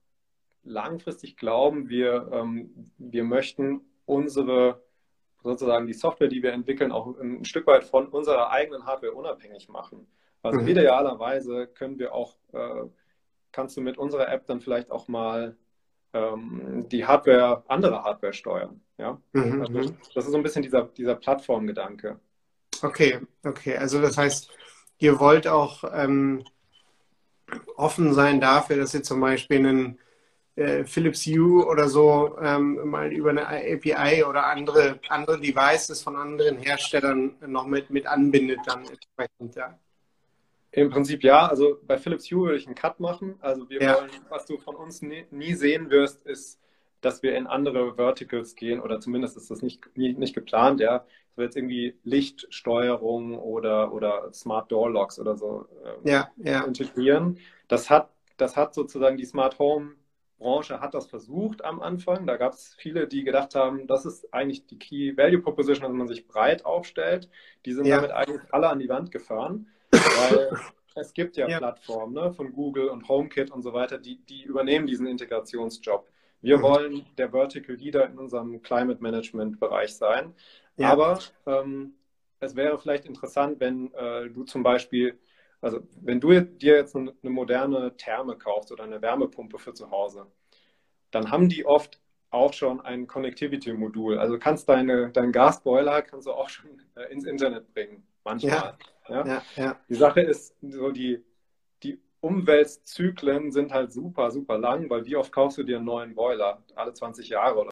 [0.63, 4.81] langfristig glauben, wir, ähm, wir möchten unsere
[5.43, 9.69] sozusagen die Software, die wir entwickeln, auch ein Stück weit von unserer eigenen Hardware unabhängig
[9.69, 10.07] machen.
[10.41, 10.67] Also mhm.
[10.67, 12.83] idealerweise können wir auch, äh,
[13.51, 15.55] kannst du mit unserer App dann vielleicht auch mal
[16.13, 18.81] ähm, die Hardware, andere Hardware steuern.
[18.97, 19.19] Ja?
[19.33, 19.97] Mhm, also, mhm.
[20.13, 22.19] das ist so ein bisschen dieser, dieser Plattformgedanke.
[22.81, 23.77] Okay, okay.
[23.77, 24.49] Also das heißt,
[24.99, 26.43] ihr wollt auch ähm,
[27.75, 29.99] offen sein dafür, dass ihr zum Beispiel einen
[30.55, 36.15] äh, Philips Hue oder so ähm, mal über eine API oder andere, andere Devices von
[36.15, 39.77] anderen Herstellern noch mit, mit anbindet dann entsprechend, ja.
[40.71, 41.47] Im Prinzip ja.
[41.47, 43.35] Also bei Philips Hue würde ich einen Cut machen.
[43.39, 43.95] Also wir ja.
[43.95, 46.59] wollen, was du von uns nie, nie, sehen wirst, ist,
[47.01, 51.05] dass wir in andere Verticals gehen oder zumindest ist das nicht, nie, nicht geplant, ja.
[51.35, 56.63] So jetzt irgendwie Lichtsteuerung oder, oder Smart Door Locks oder so äh, ja, ja.
[56.65, 57.39] integrieren.
[57.67, 59.95] Das hat, das hat sozusagen die Smart Home
[60.39, 62.25] Branche hat das versucht am Anfang.
[62.25, 65.97] Da gab es viele, die gedacht haben, das ist eigentlich die Key Value Proposition, dass
[65.97, 67.29] man sich breit aufstellt.
[67.65, 67.97] Die sind ja.
[67.97, 69.67] damit eigentlich alle an die Wand gefahren.
[69.91, 70.49] Weil
[70.95, 71.57] es gibt ja, ja.
[71.57, 76.07] Plattformen ne, von Google und HomeKit und so weiter, die, die übernehmen diesen Integrationsjob.
[76.41, 76.61] Wir mhm.
[76.61, 80.33] wollen der Vertical Leader in unserem Climate Management Bereich sein.
[80.77, 80.91] Ja.
[80.91, 81.93] Aber ähm,
[82.39, 85.19] es wäre vielleicht interessant, wenn äh, du zum Beispiel,
[85.61, 89.91] also wenn du dir jetzt eine, eine moderne Therme kaufst oder eine Wärmepumpe für zu
[89.91, 90.27] Hause,
[91.11, 91.99] dann haben die oft
[92.31, 94.19] auch schon ein Connectivity-Modul.
[94.19, 98.05] Also kannst deine, deinen Gasboiler kannst du auch schon äh, ins Internet bringen.
[98.23, 98.51] Manchmal.
[98.51, 98.77] Ja.
[99.09, 99.25] Ja?
[99.25, 99.79] Ja, ja.
[99.89, 101.23] Die Sache ist, so die,
[101.83, 106.15] die Umweltzyklen sind halt super, super lang, weil wie oft kaufst du dir einen neuen
[106.15, 106.63] Boiler?
[106.75, 107.71] Alle 20 Jahre oder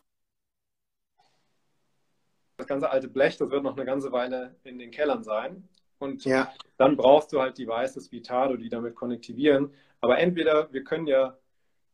[2.57, 5.67] das ganze alte Blech, das wird noch eine ganze Weile in den Kellern sein.
[5.99, 6.51] Und ja.
[6.77, 9.73] dann brauchst du halt Devices wie Tado, die damit konnektivieren.
[10.01, 11.37] Aber entweder wir können ja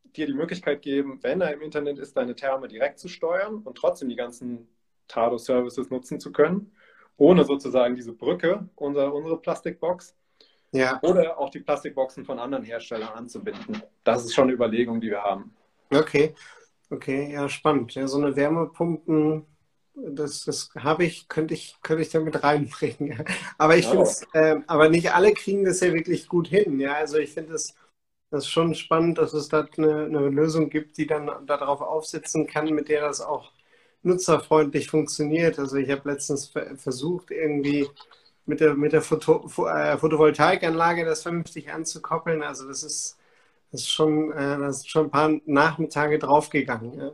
[0.04, 3.78] dir die Möglichkeit geben, wenn er im Internet ist, deine Therme direkt zu steuern und
[3.78, 4.68] trotzdem die ganzen
[5.08, 6.72] Tado-Services nutzen zu können
[7.18, 10.16] ohne sozusagen diese Brücke, unser, unsere Plastikbox.
[10.72, 11.00] Ja.
[11.04, 13.84] Oder auch die Plastikboxen von anderen Herstellern anzubinden.
[14.04, 15.56] Das ist schon eine Überlegung, die wir haben.
[15.92, 16.34] Okay,
[16.90, 17.94] okay, ja, spannend.
[17.94, 19.46] Ja, so eine Wärmepumpen,
[19.94, 23.24] das, das habe ich, könnte ich, könnte ich damit reinbringen.
[23.60, 26.80] Aber ich finde es, äh, aber nicht alle kriegen das ja wirklich gut hin.
[26.80, 27.76] Ja, also ich finde es
[28.34, 32.48] das ist schon spannend, dass es da eine, eine Lösung gibt, die dann darauf aufsetzen
[32.48, 33.52] kann, mit der das auch
[34.04, 35.60] nutzerfreundlich funktioniert.
[35.60, 37.88] Also ich habe letztens versucht, irgendwie
[38.46, 42.44] mit der, mit der Photo, äh, Photovoltaikanlage das vernünftig anzukoppeln.
[42.44, 43.18] Also das ist,
[43.72, 47.00] das ist, schon, äh, das ist schon ein paar Nachmittage draufgegangen.
[47.00, 47.12] Ja.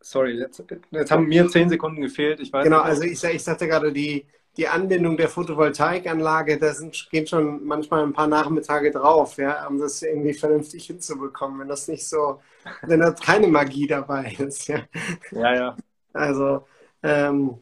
[0.00, 2.38] Sorry, jetzt, jetzt, haben mir zehn Sekunden gefehlt.
[2.40, 7.08] Ich weiß genau, also ich, ich sagte gerade, die, die Anbindung der Photovoltaikanlage, da sind,
[7.10, 11.88] gehen schon manchmal ein paar Nachmittage drauf, ja, um das irgendwie vernünftig hinzubekommen, wenn das
[11.88, 12.40] nicht so,
[12.82, 14.68] wenn da keine Magie dabei ist.
[14.68, 14.82] Ja,
[15.32, 15.54] ja.
[15.54, 15.76] ja.
[16.12, 16.66] Also,
[17.02, 17.60] ähm,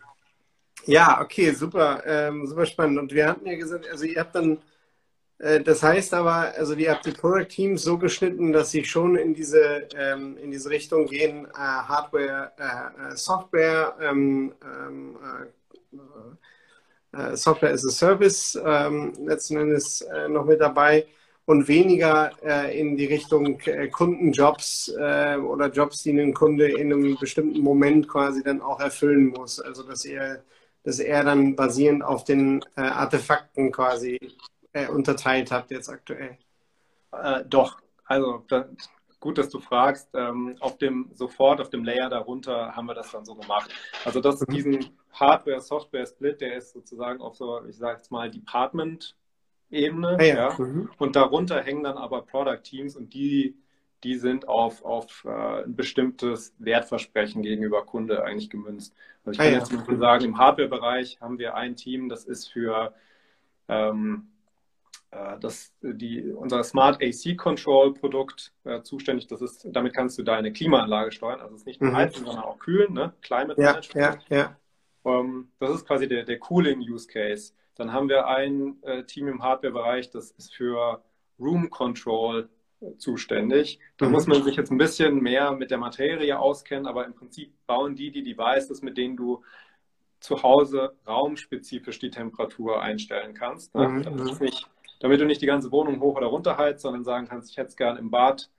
[0.86, 2.98] ja, okay, super, ähm, super spannend.
[2.98, 4.58] Und wir hatten ja gesagt, also ihr habt dann,
[5.38, 9.16] äh, das heißt aber, also ihr habt die Product Teams so geschnitten, dass sie schon
[9.16, 15.96] in diese, ähm, in diese Richtung gehen, äh, Hardware, äh, äh Software, ähm, ähm, äh,
[17.34, 21.06] Software as a Service ähm, letzten Endes äh, noch mit dabei
[21.44, 26.92] und weniger äh, in die Richtung äh, Kundenjobs äh, oder Jobs, die ein Kunde in
[26.92, 29.60] einem bestimmten Moment quasi dann auch erfüllen muss.
[29.60, 30.42] Also dass er,
[30.84, 34.18] dass er dann basierend auf den äh, Artefakten quasi
[34.90, 36.38] unterteilt habt jetzt aktuell.
[37.46, 38.42] doch, also
[39.22, 40.10] gut, dass du fragst.
[40.12, 43.70] Ähm, auf dem, sofort auf dem Layer darunter haben wir das dann so gemacht.
[44.04, 44.52] Also das, mhm.
[44.52, 49.16] diesen Hardware-Software-Split, der ist sozusagen auf so, ich sage jetzt mal, Department
[49.70, 50.18] Ebene.
[50.20, 50.34] Ah, ja.
[50.34, 50.54] ja.
[50.58, 50.90] Mhm.
[50.98, 53.56] Und darunter hängen dann aber Product Teams und die,
[54.04, 58.94] die sind auf, auf äh, ein bestimmtes Wertversprechen gegenüber Kunde eigentlich gemünzt.
[59.24, 59.58] Also ich ah, kann ja.
[59.60, 62.92] jetzt zum Beispiel sagen, im Hardware-Bereich haben wir ein Team, das ist für
[63.68, 64.41] ähm, äh,
[65.40, 69.26] das, die, unser Smart AC Control Produkt äh, zuständig.
[69.26, 71.40] Das ist, damit kannst du deine Klimaanlage steuern.
[71.40, 71.96] Also es ist nicht nur mhm.
[71.96, 73.12] heizen, sondern auch kühlen, ne?
[73.20, 74.26] Climate ja, Management.
[74.30, 74.56] Ja, ja.
[75.02, 77.52] Um, das ist quasi der, der Cooling Use Case.
[77.74, 81.02] Dann haben wir ein äh, Team im Hardware-Bereich, das ist für
[81.38, 82.48] Room Control
[82.80, 83.80] äh, zuständig.
[83.98, 84.12] Da mhm.
[84.12, 87.96] muss man sich jetzt ein bisschen mehr mit der Materie auskennen, aber im Prinzip bauen
[87.96, 89.42] die die Devices, mit denen du
[90.20, 93.74] zu Hause raumspezifisch die Temperatur einstellen kannst.
[93.74, 93.88] Ne?
[93.88, 94.02] Mhm.
[94.04, 94.46] Damit, mhm.
[94.46, 94.68] nicht,
[95.02, 97.68] damit, du nicht die ganze Wohnung hoch oder runter heizt, sondern sagen kannst, ich hätte
[97.68, 98.50] es gern im Bad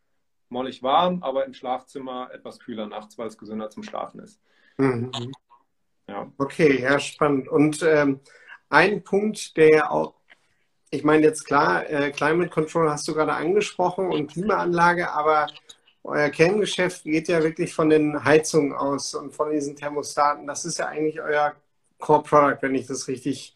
[0.50, 4.40] mollig warm, aber im Schlafzimmer etwas kühler nachts, weil es gesünder zum Schlafen ist.
[4.78, 5.12] Mhm.
[6.08, 6.32] Ja.
[6.38, 7.48] Okay, ja, spannend.
[7.48, 8.20] Und ähm,
[8.70, 10.16] ein Punkt, der ja auch,
[10.90, 15.48] ich meine jetzt klar, äh, Climate Control hast du gerade angesprochen und Klimaanlage, aber
[16.04, 20.46] euer Kerngeschäft geht ja wirklich von den Heizungen aus und von diesen Thermostaten.
[20.46, 21.54] Das ist ja eigentlich euer
[22.00, 23.56] Core Product, wenn ich das richtig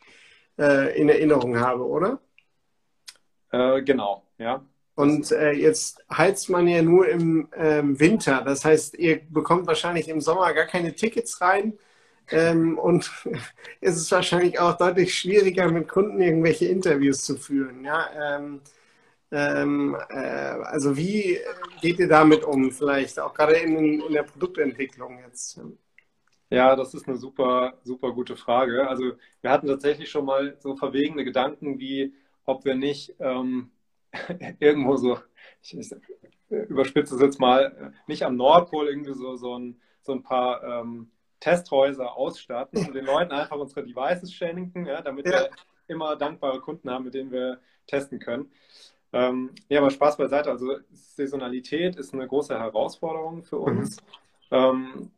[0.58, 2.19] äh, in Erinnerung habe, oder?
[3.52, 4.66] Äh, genau, ja.
[4.96, 8.42] Und äh, jetzt heizt man ja nur im ähm, Winter.
[8.44, 11.78] Das heißt, ihr bekommt wahrscheinlich im Sommer gar keine Tickets rein.
[12.32, 13.12] Ähm, und
[13.82, 17.86] es ist wahrscheinlich auch deutlich schwieriger, mit Kunden irgendwelche Interviews zu führen.
[17.86, 18.10] Ja?
[18.38, 18.62] Ähm,
[19.32, 21.40] ähm, äh, also wie
[21.82, 22.72] geht ihr damit um?
[22.72, 25.60] Vielleicht auch gerade in, in, der Produktentwicklung jetzt.
[26.50, 28.88] Ja, das ist eine super, super gute Frage.
[28.88, 32.14] Also wir hatten tatsächlich schon mal so verwegene Gedanken, wie
[32.48, 33.70] ob wir nicht ähm,
[34.60, 35.20] irgendwo so,
[35.62, 35.92] ich, ich
[36.50, 41.12] überspitze es jetzt mal, nicht am Nordpol irgendwie so, so, ein, so ein paar ähm,
[41.40, 45.34] Testhäuser ausstatten und den Leuten einfach unsere Devices schenken, ja, damit ja.
[45.34, 45.50] wir
[45.88, 48.52] immer dankbare Kunden haben, mit denen wir testen können.
[49.14, 50.50] Ähm, ja, aber Spaß beiseite.
[50.50, 53.78] Also Saisonalität ist eine große Herausforderung für mhm.
[53.80, 53.98] uns.
[54.02, 54.58] Mhm.
[54.58, 55.12] Ähm,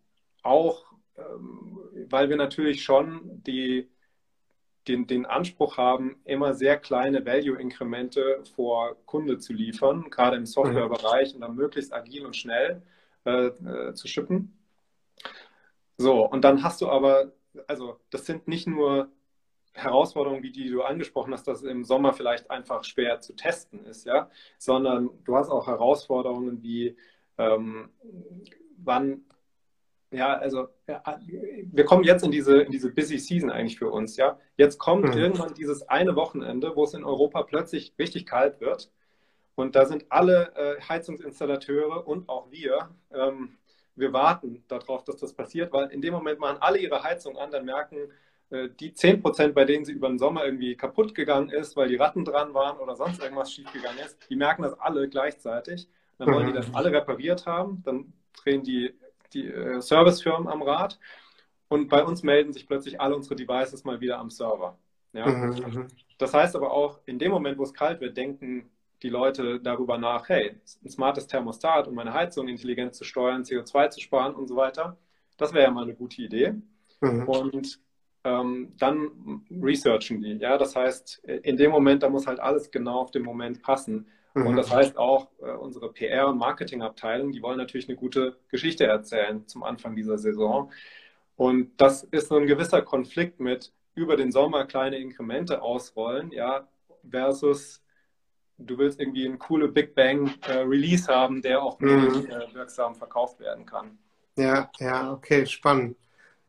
[0.43, 0.89] auch
[1.19, 3.89] ähm, weil wir natürlich schon die,
[4.87, 11.35] den, den Anspruch haben, immer sehr kleine Value-Inkremente vor Kunde zu liefern, gerade im Softwarebereich
[11.35, 12.81] und dann möglichst agil und schnell
[13.25, 14.57] äh, äh, zu schippen.
[15.97, 17.33] So, und dann hast du aber,
[17.67, 19.11] also das sind nicht nur
[19.73, 24.05] Herausforderungen, wie die, du angesprochen hast, dass im Sommer vielleicht einfach schwer zu testen ist,
[24.05, 26.97] ja, sondern du hast auch Herausforderungen wie
[27.37, 27.89] ähm,
[28.77, 29.25] wann,
[30.11, 31.03] ja, also ja,
[31.71, 34.39] wir kommen jetzt in diese, in diese Busy Season eigentlich für uns, ja.
[34.57, 35.21] Jetzt kommt mhm.
[35.21, 38.91] irgendwann dieses eine Wochenende, wo es in Europa plötzlich richtig kalt wird.
[39.55, 43.57] Und da sind alle äh, Heizungsinstallateure und auch wir ähm,
[43.99, 47.51] wir warten darauf, dass das passiert, weil in dem Moment machen alle ihre Heizung an,
[47.51, 47.97] dann merken
[48.49, 51.89] äh, die 10 Prozent, bei denen sie über den Sommer irgendwie kaputt gegangen ist, weil
[51.89, 55.89] die Ratten dran waren oder sonst irgendwas schiefgegangen ist, die merken das alle gleichzeitig.
[56.17, 58.93] Dann wollen die das alle repariert haben, dann drehen die,
[59.33, 60.99] die äh, Servicefirmen am Rad
[61.67, 64.77] und bei uns melden sich plötzlich alle unsere Devices mal wieder am Server.
[65.13, 65.27] Ja?
[65.27, 65.87] Mhm, mhm.
[66.17, 68.69] Das heißt aber auch, in dem Moment, wo es kalt wird, denken
[69.01, 73.89] die Leute darüber nach, hey, ein smartes Thermostat, um meine Heizung intelligent zu steuern, CO2
[73.89, 74.97] zu sparen und so weiter.
[75.37, 76.55] Das wäre ja mal eine gute Idee.
[76.99, 77.27] Mhm.
[77.27, 77.79] Und
[78.25, 80.33] ähm, dann researchen die.
[80.33, 84.07] Ja, das heißt, in dem Moment, da muss halt alles genau auf den Moment passen.
[84.33, 84.47] Mhm.
[84.47, 88.85] Und das heißt auch, äh, unsere PR- und Marketingabteilung, die wollen natürlich eine gute Geschichte
[88.85, 90.71] erzählen zum Anfang dieser Saison.
[91.35, 96.67] Und das ist so ein gewisser Konflikt mit über den Sommer kleine Inkremente ausrollen, ja,
[97.09, 97.81] versus
[98.57, 102.27] du willst irgendwie einen coole Big Bang äh, Release haben, der auch mhm.
[102.29, 103.97] äh, wirksam verkauft werden kann.
[104.35, 105.97] Ja, ja, okay, spannend.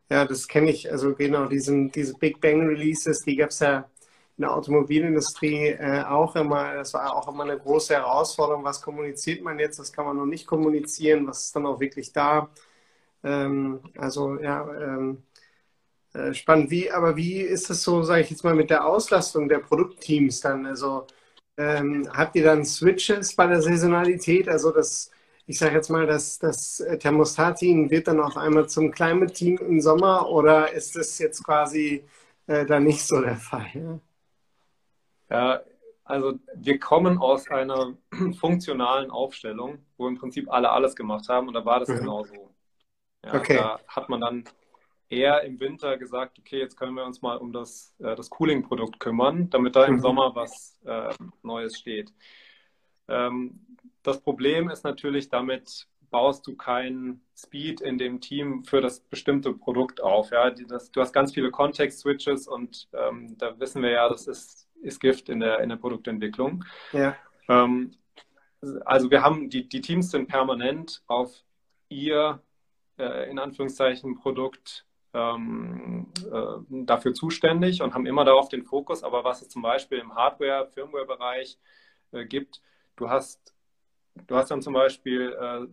[0.09, 0.91] Ja, das kenne ich.
[0.91, 3.89] Also genau, diesen, diese Big Bang Releases, die gab es ja
[4.41, 6.73] in der Automobilindustrie äh, auch immer.
[6.73, 8.63] Das war auch immer eine große Herausforderung.
[8.63, 9.79] Was kommuniziert man jetzt?
[9.79, 11.27] Was kann man noch nicht kommunizieren?
[11.27, 12.49] Was ist dann auch wirklich da?
[13.23, 15.23] Ähm, also ja, ähm,
[16.13, 16.71] äh, spannend.
[16.71, 20.41] Wie, aber wie ist es so, sage ich jetzt mal, mit der Auslastung der Produktteams
[20.41, 20.65] dann?
[20.65, 21.05] Also
[21.57, 24.49] ähm, habt ihr dann Switches bei der Saisonalität?
[24.49, 25.11] Also das,
[25.47, 30.29] ich sage jetzt mal, das, das Thermostat-Team wird dann auf einmal zum Climate-Team im Sommer
[30.29, 32.05] oder ist das jetzt quasi
[32.47, 33.67] äh, dann nicht so der Fall?
[33.75, 33.99] Ja?
[35.31, 35.61] Ja,
[36.03, 37.95] also wir kommen aus einer
[38.39, 41.99] funktionalen Aufstellung, wo im Prinzip alle alles gemacht haben und da war das mhm.
[41.99, 42.53] genauso.
[43.23, 43.55] Ja, okay.
[43.55, 44.43] Da hat man dann
[45.09, 48.99] eher im Winter gesagt, okay, jetzt können wir uns mal um das, äh, das Cooling-Produkt
[48.99, 50.01] kümmern, damit da im mhm.
[50.01, 51.13] Sommer was äh,
[51.43, 52.13] Neues steht.
[53.07, 58.99] Ähm, das Problem ist natürlich, damit baust du keinen Speed in dem Team für das
[58.99, 60.31] bestimmte Produkt auf.
[60.31, 60.49] Ja?
[60.49, 64.67] Die, das, du hast ganz viele Context-Switches und ähm, da wissen wir ja, das ist
[64.81, 66.65] ist Gift in der, in der Produktentwicklung.
[66.91, 67.15] Ja.
[67.47, 67.93] Ähm,
[68.85, 71.43] also wir haben, die, die Teams sind permanent auf
[71.89, 72.41] ihr,
[72.97, 79.03] äh, in Anführungszeichen, Produkt ähm, äh, dafür zuständig und haben immer darauf den Fokus.
[79.03, 81.57] Aber was es zum Beispiel im Hardware-, Firmware-Bereich
[82.11, 82.61] äh, gibt,
[82.95, 83.53] du hast,
[84.27, 85.67] du hast dann zum Beispiel äh,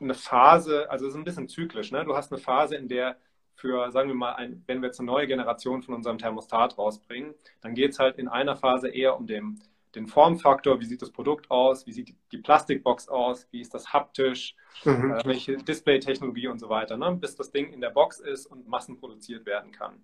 [0.00, 2.04] eine Phase, also es ist ein bisschen zyklisch, ne?
[2.04, 3.16] du hast eine Phase, in der
[3.58, 7.34] für, sagen wir mal, ein, wenn wir jetzt eine neue Generation von unserem Thermostat rausbringen,
[7.60, 9.60] dann geht es halt in einer Phase eher um den,
[9.96, 13.92] den Formfaktor, wie sieht das Produkt aus, wie sieht die Plastikbox aus, wie ist das
[13.92, 15.12] haptisch, mhm.
[15.12, 17.16] äh, welche Display-Technologie und so weiter, ne?
[17.20, 20.00] bis das Ding in der Box ist und massenproduziert werden kann.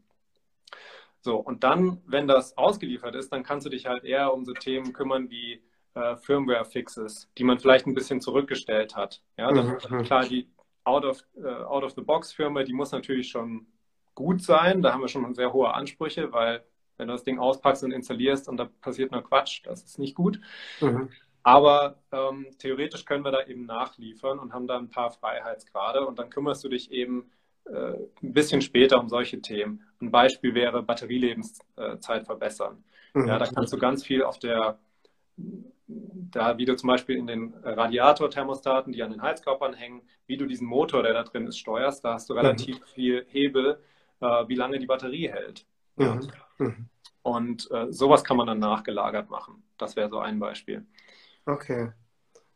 [1.21, 4.53] So, und dann, wenn das ausgeliefert ist, dann kannst du dich halt eher um so
[4.53, 5.63] Themen kümmern wie
[5.95, 9.23] äh, Firmware-Fixes, die man vielleicht ein bisschen zurückgestellt hat.
[9.39, 10.03] Ja, dann, mhm.
[10.03, 10.49] klar, die
[10.85, 13.67] Out-of-the-Box-Firma, äh, die muss natürlich schon
[14.15, 14.83] gut sein.
[14.83, 16.65] Da haben wir schon sehr hohe Ansprüche, weil
[16.97, 20.15] wenn du das Ding auspackst und installierst und da passiert nur Quatsch, das ist nicht
[20.15, 20.41] gut.
[20.81, 21.09] Mhm.
[21.43, 26.19] Aber ähm, theoretisch können wir da eben nachliefern und haben da ein paar Freiheitsgrade und
[26.19, 27.31] dann kümmerst du dich eben
[27.67, 29.83] äh, ein bisschen später um solche Themen.
[30.01, 32.83] Ein Beispiel wäre Batterielebenszeit verbessern.
[33.13, 33.29] Mhm.
[33.29, 34.79] Ja, da kannst du ganz viel auf der
[35.87, 40.47] da, wie du zum Beispiel in den Radiatorthermostaten, die an den Heizkörpern hängen, wie du
[40.47, 42.41] diesen Motor, der da drin ist, steuerst, da hast du mhm.
[42.41, 42.85] relativ mhm.
[42.95, 43.79] viel Hebel,
[44.21, 45.67] äh, wie lange die Batterie hält.
[45.97, 46.29] Mhm.
[46.59, 46.89] mhm.
[47.23, 49.63] Und äh, sowas kann man dann nachgelagert machen.
[49.79, 50.85] Das wäre so ein Beispiel.
[51.47, 51.91] Okay.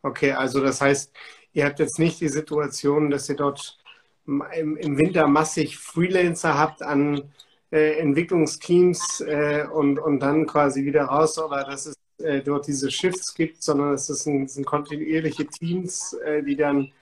[0.03, 1.17] Okay, also das heißt,
[1.53, 3.79] ihr habt jetzt nicht die Situation, dass ihr dort
[4.27, 7.33] im, im Winter massig Freelancer habt an
[7.73, 12.91] äh, Entwicklungsteams äh, und, und dann quasi wieder raus, oder dass es äh, dort diese
[12.91, 16.93] Shifts gibt, sondern es sind, sind kontinuierliche Teams, äh, die dann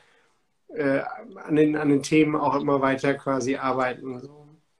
[0.69, 1.01] äh,
[1.37, 4.29] an, den, an den Themen auch immer weiter quasi arbeiten.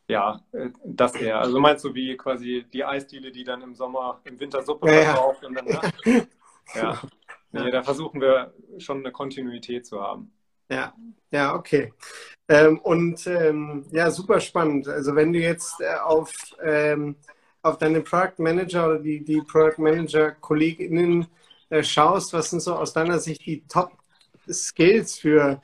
[0.09, 1.40] Ja, äh, das eher.
[1.40, 5.03] Also meinst du wie quasi die Eisdiele, die dann im Sommer, im Winter Suppe ja,
[5.05, 5.81] verkauft und dann, ne?
[6.75, 7.01] ja.
[7.53, 10.33] Nee, da versuchen wir schon eine Kontinuität zu haben.
[10.68, 10.94] Ja,
[11.31, 11.92] ja, okay.
[12.49, 14.88] Ähm, und ähm, ja, super spannend.
[14.88, 17.16] Also wenn du jetzt äh, auf ähm,
[17.66, 21.26] auf deine Product Manager oder die, die Product Manager KollegInnen
[21.68, 23.92] äh, schaust, was sind so aus deiner Sicht die Top
[24.48, 25.61] Skills für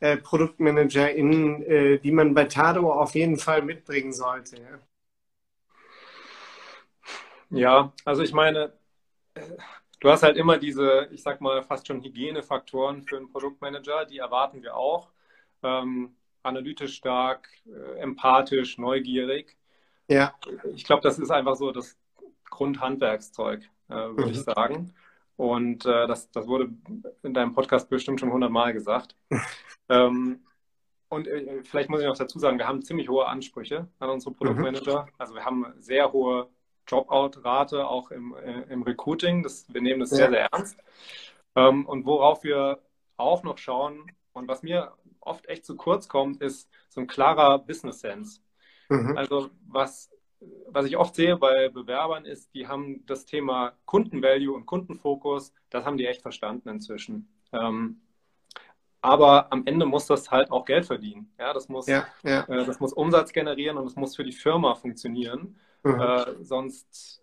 [0.00, 4.56] äh, ProduktmanagerInnen, äh, die man bei Tado auf jeden Fall mitbringen sollte?
[7.50, 8.72] Ja, ja also ich meine,
[10.00, 14.18] du hast halt immer diese, ich sag mal, fast schon Hygienefaktoren für einen Produktmanager, die
[14.18, 15.10] erwarten wir auch.
[15.62, 19.56] Ähm, analytisch stark, äh, empathisch, neugierig.
[20.08, 20.34] Ja.
[20.74, 21.96] Ich glaube, das ist einfach so das
[22.50, 24.30] Grundhandwerkszeug, äh, würde mhm.
[24.30, 24.94] ich sagen.
[25.36, 26.70] Und äh, das, das wurde
[27.22, 29.16] in deinem Podcast bestimmt schon hundertmal gesagt.
[29.88, 30.44] ähm,
[31.08, 34.34] und äh, vielleicht muss ich noch dazu sagen, wir haben ziemlich hohe Ansprüche an unsere
[34.34, 35.04] Produktmanager.
[35.04, 35.10] Mhm.
[35.18, 36.48] Also wir haben sehr hohe
[36.86, 39.42] Dropout-Rate auch im, äh, im Recruiting.
[39.42, 40.16] Das, wir nehmen das ja.
[40.16, 40.78] sehr, sehr ernst.
[41.54, 42.80] Ähm, und worauf wir
[43.16, 47.58] auch noch schauen und was mir oft echt zu kurz kommt, ist so ein klarer
[47.58, 48.40] Business Sense.
[48.88, 49.16] Mhm.
[49.16, 50.10] Also was,
[50.68, 55.84] was ich oft sehe bei Bewerbern ist, die haben das Thema Kundenvalue und Kundenfokus, das
[55.84, 57.28] haben die echt verstanden inzwischen.
[57.52, 58.00] Ähm,
[59.00, 61.32] aber am Ende muss das halt auch Geld verdienen.
[61.38, 62.44] Ja, das muss, ja, ja.
[62.44, 65.56] Äh, das muss Umsatz generieren und es muss für die Firma funktionieren.
[65.82, 66.00] Mhm.
[66.00, 67.20] Äh, sonst,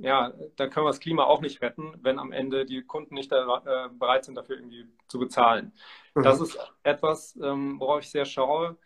[0.00, 3.30] ja, da können wir das Klima auch nicht retten, wenn am Ende die Kunden nicht
[3.30, 5.72] da, äh, bereit sind, dafür irgendwie zu bezahlen.
[6.16, 6.24] Mhm.
[6.24, 8.76] Das ist etwas, ähm, worauf ich sehr schaue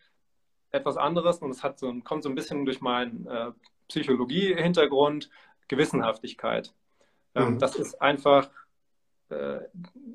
[0.72, 3.52] etwas anderes und es hat so, kommt so ein bisschen durch meinen äh,
[3.88, 5.30] Psychologie-Hintergrund,
[5.68, 6.72] Gewissenhaftigkeit.
[7.34, 7.58] Ähm, mhm.
[7.58, 8.50] Das ist einfach,
[9.28, 9.60] äh,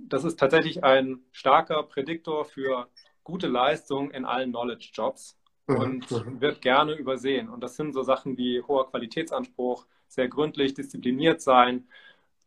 [0.08, 2.88] das ist tatsächlich ein starker Prädiktor für
[3.24, 5.38] gute Leistung in allen Knowledge-Jobs
[5.68, 5.76] mhm.
[5.76, 6.42] und mhm.
[6.42, 7.50] wird gerne übersehen.
[7.50, 11.88] Und das sind so Sachen wie hoher Qualitätsanspruch, sehr gründlich, diszipliniert sein,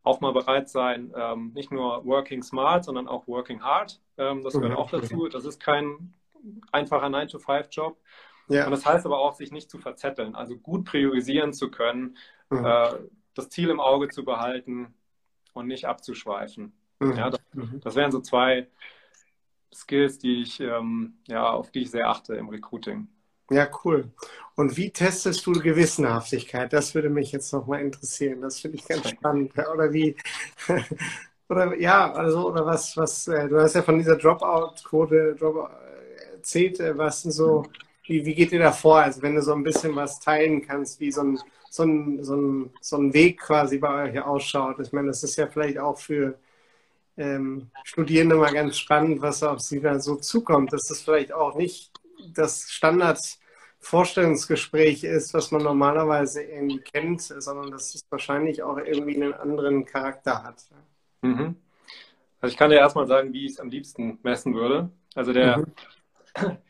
[0.03, 4.01] auch mal bereit sein, ähm, nicht nur working smart, sondern auch working hard.
[4.17, 4.79] Ähm, das gehört mhm.
[4.79, 5.29] auch dazu.
[5.29, 6.15] Das ist kein
[6.73, 7.99] einfacher 9-to-5-Job.
[8.49, 8.65] Ja.
[8.65, 12.17] Und das heißt aber auch, sich nicht zu verzetteln, also gut priorisieren zu können,
[12.51, 12.65] mhm.
[12.65, 12.91] äh,
[13.35, 14.95] das Ziel im Auge zu behalten
[15.53, 16.73] und nicht abzuschweifen.
[17.01, 17.17] Mhm.
[17.17, 17.81] Ja, das, mhm.
[17.81, 18.69] das, wären so zwei
[19.73, 23.09] Skills, die ich, ähm, ja, auf die ich sehr achte im Recruiting.
[23.51, 24.11] Ja, cool.
[24.57, 26.73] Und wie testest du Gewissenhaftigkeit?
[26.73, 28.43] Das würde mich jetzt nochmal interessieren.
[28.43, 29.53] Das finde ich ganz spannend.
[29.73, 30.17] Oder wie,
[31.49, 35.71] oder ja, also, oder was, was, äh, du hast ja von dieser Dropout-Quote, Dropout,
[36.39, 37.67] erzählt, äh, was so,
[38.05, 38.99] wie, wie geht ihr da vor?
[38.99, 41.39] Also wenn du so ein bisschen was teilen kannst, wie so ein,
[41.71, 44.81] so ein, so ein, so ein Weg quasi bei euch ausschaut.
[44.81, 46.39] Ich meine, das ist ja vielleicht auch für
[47.17, 50.73] ähm, Studierende mal ganz spannend, was auf sie da so zukommt.
[50.73, 51.91] Das ist vielleicht auch nicht
[52.35, 53.19] das Standard
[53.81, 59.85] Vorstellungsgespräch ist, was man normalerweise irgendwie kennt, sondern dass es wahrscheinlich auch irgendwie einen anderen
[59.85, 60.65] Charakter hat.
[61.23, 61.57] Mhm.
[62.41, 64.91] Also ich kann dir erstmal sagen, wie ich es am liebsten messen würde.
[65.15, 65.67] Also der, mhm.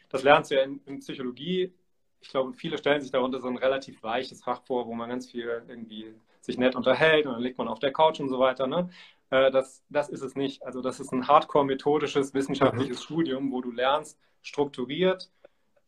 [0.09, 1.73] Das lernst du ja in, in, Psychologie.
[2.21, 5.31] Ich glaube, viele stellen sich darunter so ein relativ weiches Fach vor, wo man ganz
[5.31, 8.67] viel irgendwie sich nett unterhält und dann liegt man auf der Couch und so weiter.
[8.67, 8.91] Ne?
[9.31, 10.63] Äh, das, das ist es nicht.
[10.65, 13.03] Also das ist ein hardcore-methodisches wissenschaftliches mhm.
[13.03, 15.31] Studium, wo du lernst, strukturiert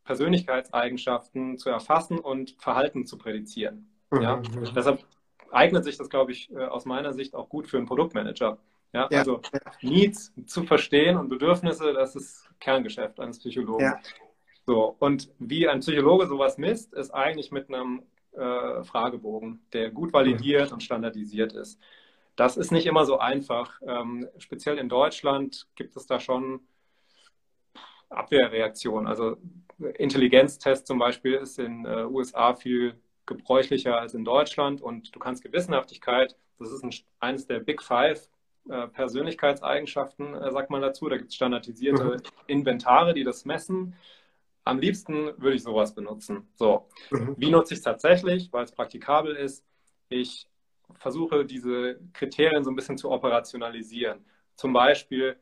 [0.05, 3.89] Persönlichkeitseigenschaften zu erfassen und Verhalten zu prädizieren.
[4.11, 4.23] Mhm.
[4.23, 4.43] Ja?
[4.75, 5.05] Deshalb
[5.51, 8.59] eignet sich das, glaube ich, äh, aus meiner Sicht auch gut für einen Produktmanager.
[8.93, 9.41] Ja, ja, also
[9.83, 13.85] Needs zu verstehen und Bedürfnisse, das ist Kerngeschäft eines Psychologen.
[13.85, 14.01] Ja.
[14.67, 20.13] So, und wie ein Psychologe sowas misst, ist eigentlich mit einem äh, Fragebogen, der gut
[20.13, 21.81] validiert und standardisiert ist.
[22.37, 23.81] Das ist nicht immer so einfach.
[23.87, 26.61] Ähm, speziell in Deutschland gibt es da schon
[28.09, 29.07] Abwehrreaktionen.
[29.07, 29.37] Also
[29.99, 32.95] Intelligenztest zum Beispiel ist in äh, USA viel
[33.27, 38.29] gebräuchlicher als in Deutschland und du kannst Gewissenhaftigkeit, das ist ein, eines der Big Five
[38.69, 41.09] äh, Persönlichkeitseigenschaften, äh, sagt man dazu.
[41.09, 42.23] Da gibt es standardisierte mhm.
[42.47, 43.95] Inventare, die das messen.
[44.65, 46.49] Am liebsten würde ich sowas benutzen.
[46.57, 47.35] So, mhm.
[47.39, 49.65] wie nutze ich es tatsächlich, weil es praktikabel ist?
[50.09, 50.47] Ich
[50.95, 54.25] versuche diese Kriterien so ein bisschen zu operationalisieren.
[54.55, 55.37] Zum Beispiel,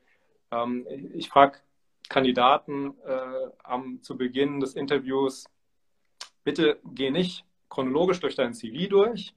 [0.50, 1.58] ähm, ich frage
[2.08, 5.44] Kandidaten äh, am, zu Beginn des Interviews,
[6.44, 9.34] bitte geh nicht chronologisch durch dein CV durch,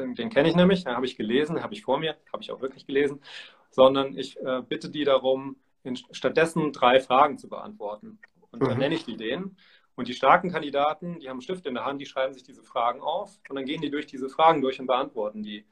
[0.00, 2.50] den, den kenne ich nämlich, den habe ich gelesen, habe ich vor mir, habe ich
[2.50, 3.20] auch wirklich gelesen,
[3.70, 8.18] sondern ich äh, bitte die darum, in, stattdessen drei Fragen zu beantworten.
[8.50, 8.78] Und dann mhm.
[8.78, 9.56] nenne ich die denen.
[9.94, 12.62] Und die starken Kandidaten, die haben einen Stift in der Hand, die schreiben sich diese
[12.62, 15.66] Fragen auf und dann gehen die durch diese Fragen durch und beantworten die.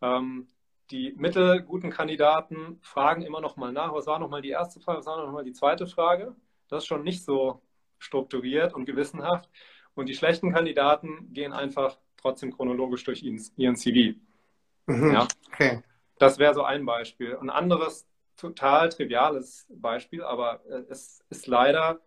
[0.00, 0.48] Ähm,
[0.90, 4.98] die mittelguten Kandidaten fragen immer noch mal nach, was war noch mal die erste Frage,
[4.98, 6.34] was war noch mal die zweite Frage.
[6.68, 7.62] Das ist schon nicht so
[7.98, 9.48] strukturiert und gewissenhaft.
[9.94, 14.18] Und die schlechten Kandidaten gehen einfach trotzdem chronologisch durch ihren CV.
[14.86, 15.12] Mhm.
[15.12, 15.28] Ja.
[15.52, 15.82] Okay.
[16.18, 17.36] Das wäre so ein Beispiel.
[17.36, 18.06] Ein anderes,
[18.36, 22.00] total triviales Beispiel, aber äh, es ist leider,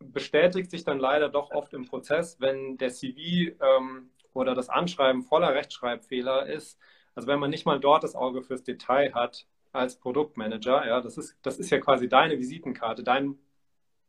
[0.00, 5.22] bestätigt sich dann leider doch oft im Prozess, wenn der CV ähm, oder das Anschreiben
[5.22, 6.78] voller Rechtschreibfehler ist,
[7.14, 11.16] also wenn man nicht mal dort das Auge fürs Detail hat als Produktmanager, ja, das
[11.16, 13.38] ist, das ist ja quasi deine Visitenkarte, dein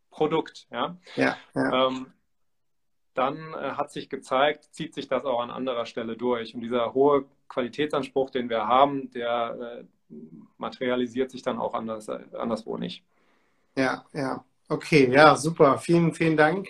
[0.09, 0.97] Produkt, ja.
[1.15, 1.87] ja, ja.
[1.87, 2.13] Ähm,
[3.13, 6.55] dann äh, hat sich gezeigt, zieht sich das auch an anderer Stelle durch.
[6.55, 10.15] Und dieser hohe Qualitätsanspruch, den wir haben, der äh,
[10.57, 13.03] materialisiert sich dann auch anders, äh, anderswo nicht.
[13.75, 14.43] Ja, ja.
[14.69, 15.77] Okay, ja, super.
[15.77, 16.69] Vielen, vielen Dank.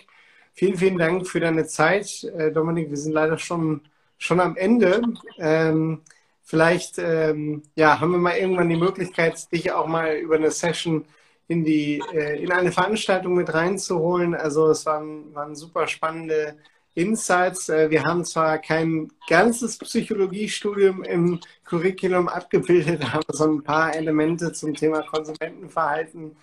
[0.52, 2.90] Vielen, vielen Dank für deine Zeit, äh, Dominik.
[2.90, 3.82] Wir sind leider schon,
[4.18, 5.02] schon am Ende.
[5.38, 6.02] Ähm,
[6.46, 11.06] Vielleicht ähm, ja, haben wir mal irgendwann die Möglichkeit, dich auch mal über eine Session
[11.48, 14.34] in, die, äh, in eine Veranstaltung mit reinzuholen.
[14.34, 16.56] Also es waren, waren super spannende
[16.94, 17.68] Insights.
[17.68, 24.52] Äh, wir haben zwar kein ganzes Psychologiestudium im Curriculum abgebildet, aber so ein paar Elemente
[24.52, 26.36] zum Thema Konsumentenverhalten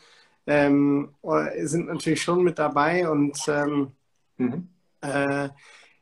[0.48, 1.14] ähm,
[1.64, 3.10] sind natürlich schon mit dabei.
[3.10, 3.92] Und ähm,
[4.38, 4.70] mhm.
[5.02, 5.50] äh,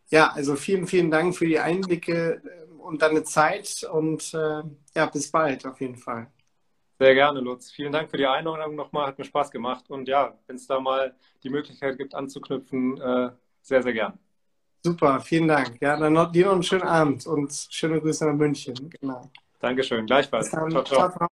[0.10, 2.42] ja, also vielen, vielen Dank für die Einblicke
[2.80, 4.64] und deine Zeit und äh,
[4.96, 6.28] ja, bis bald auf jeden Fall.
[7.00, 7.72] Sehr gerne, Lutz.
[7.72, 9.90] Vielen Dank für die Einladung nochmal, hat mir Spaß gemacht.
[9.90, 13.32] Und ja, wenn es da mal die Möglichkeit gibt, anzuknüpfen, äh,
[13.62, 14.20] sehr, sehr gern.
[14.84, 15.82] Super, vielen Dank.
[15.82, 18.90] Ja, dann noch, dir noch einen schönen Abend und schöne Grüße nach München.
[19.00, 19.30] Genau.
[19.60, 20.50] Dankeschön, gleichfalls.
[20.50, 20.84] Ciao, ciao.
[20.84, 21.28] ciao, ciao.